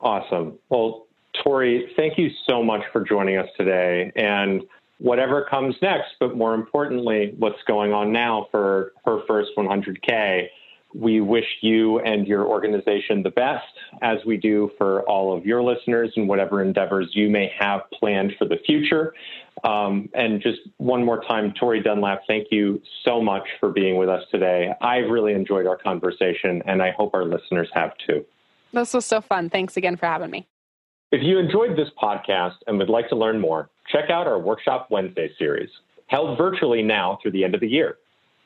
awesome 0.00 0.58
well 0.68 1.06
Tori 1.42 1.92
thank 1.96 2.18
you 2.18 2.30
so 2.48 2.62
much 2.62 2.82
for 2.92 3.02
joining 3.02 3.36
us 3.36 3.48
today 3.56 4.12
and 4.16 4.62
whatever 4.98 5.46
comes 5.48 5.74
next 5.80 6.10
but 6.18 6.36
more 6.36 6.54
importantly 6.54 7.34
what's 7.38 7.62
going 7.66 7.92
on 7.92 8.12
now 8.12 8.46
for 8.50 8.92
her 9.04 9.20
first 9.26 9.50
100k 9.56 10.48
we 10.94 11.20
wish 11.20 11.44
you 11.60 12.00
and 12.00 12.26
your 12.26 12.46
organization 12.46 13.22
the 13.22 13.30
best, 13.30 13.66
as 14.02 14.18
we 14.26 14.36
do 14.36 14.70
for 14.76 15.02
all 15.08 15.36
of 15.36 15.46
your 15.46 15.62
listeners 15.62 16.12
and 16.16 16.28
whatever 16.28 16.62
endeavors 16.62 17.10
you 17.12 17.28
may 17.30 17.50
have 17.58 17.82
planned 17.92 18.32
for 18.38 18.44
the 18.44 18.56
future. 18.66 19.14
Um, 19.62 20.08
and 20.14 20.40
just 20.40 20.58
one 20.78 21.04
more 21.04 21.22
time, 21.24 21.52
Tori 21.58 21.82
Dunlap, 21.82 22.22
thank 22.26 22.48
you 22.50 22.80
so 23.04 23.22
much 23.22 23.46
for 23.60 23.70
being 23.70 23.96
with 23.96 24.08
us 24.08 24.24
today. 24.30 24.72
I've 24.80 25.10
really 25.10 25.32
enjoyed 25.32 25.66
our 25.66 25.76
conversation, 25.76 26.62
and 26.66 26.82
I 26.82 26.92
hope 26.92 27.14
our 27.14 27.24
listeners 27.24 27.68
have 27.74 27.92
too. 28.06 28.24
This 28.72 28.94
was 28.94 29.04
so 29.04 29.20
fun. 29.20 29.50
Thanks 29.50 29.76
again 29.76 29.96
for 29.96 30.06
having 30.06 30.30
me. 30.30 30.46
If 31.12 31.24
you 31.24 31.38
enjoyed 31.38 31.76
this 31.76 31.88
podcast 32.00 32.54
and 32.68 32.78
would 32.78 32.88
like 32.88 33.08
to 33.08 33.16
learn 33.16 33.40
more, 33.40 33.68
check 33.90 34.10
out 34.10 34.28
our 34.28 34.38
Workshop 34.38 34.88
Wednesday 34.90 35.28
series, 35.38 35.68
held 36.06 36.38
virtually 36.38 36.82
now 36.82 37.18
through 37.20 37.32
the 37.32 37.42
end 37.42 37.56
of 37.56 37.60
the 37.60 37.68
year. 37.68 37.96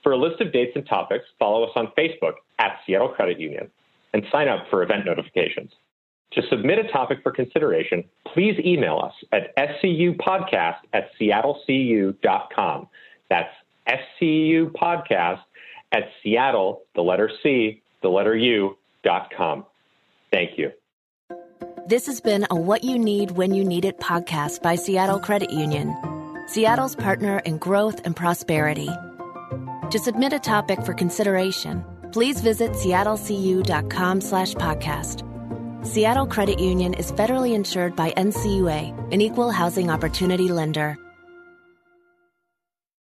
For 0.03 0.13
a 0.13 0.17
list 0.17 0.41
of 0.41 0.51
dates 0.51 0.73
and 0.75 0.87
topics, 0.87 1.27
follow 1.39 1.65
us 1.65 1.73
on 1.77 1.93
Facebook 1.97 2.35
at 2.59 2.79
Seattle 2.87 3.11
Credit 3.11 3.39
Union 3.39 3.71
and 4.15 4.25
sign 4.33 4.49
up 4.49 4.65
for 4.71 4.83
event 4.83 5.05
notifications. 5.05 5.73
To 6.33 6.43
submit 6.49 6.79
a 6.79 6.91
topic 6.91 7.19
for 7.23 7.33
consideration, 7.33 8.03
please 8.33 8.59
email 8.65 8.99
us 8.99 9.13
at 9.33 9.55
scupodcast 9.83 10.79
at 10.95 11.11
seattlecu.com. 11.21 12.89
That's 13.29 13.53
SCU 13.87 14.71
podcast 14.73 15.41
at 15.93 16.05
Seattle, 16.23 16.83
the 16.95 17.03
letter 17.03 17.31
C, 17.43 17.83
the 18.03 18.09
letter 18.09 18.35
U, 18.35 18.79
dot 19.03 19.31
com. 19.37 19.67
Thank 20.33 20.59
you. 20.59 20.73
This 21.87 22.07
has 22.07 22.23
been 22.23 22.47
a 22.51 22.55
What 22.55 22.83
You 22.83 22.99
Need 22.99 23.33
When 23.33 23.53
You 23.53 23.63
Need 23.63 23.85
It 23.85 23.99
podcast 23.99 24.63
by 24.63 24.75
Seattle 24.75 25.19
Credit 25.19 25.51
Union, 25.51 25.95
Seattle's 26.49 26.97
partner 26.97 27.41
in 27.41 27.59
growth 27.59 28.01
and 28.07 28.17
prosperity. 28.17 28.89
To 29.91 29.99
submit 29.99 30.33
a 30.33 30.39
topic 30.39 30.83
for 30.83 30.95
consideration, 30.95 31.85
please 32.11 32.41
visit 32.41 32.71
seattlecu.com 32.71 34.23
slash 34.23 34.55
podcast. 34.55 35.27
Seattle 35.85 36.27
Credit 36.27 36.59
Union 36.59 36.95
is 36.95 37.13
federally 37.13 37.53
insured 37.55 37.95
by 37.95 38.13
NCUA, 38.13 39.13
an 39.13 39.21
equal 39.21 39.51
housing 39.51 39.91
opportunity 39.91 40.49
lender. 40.49 40.97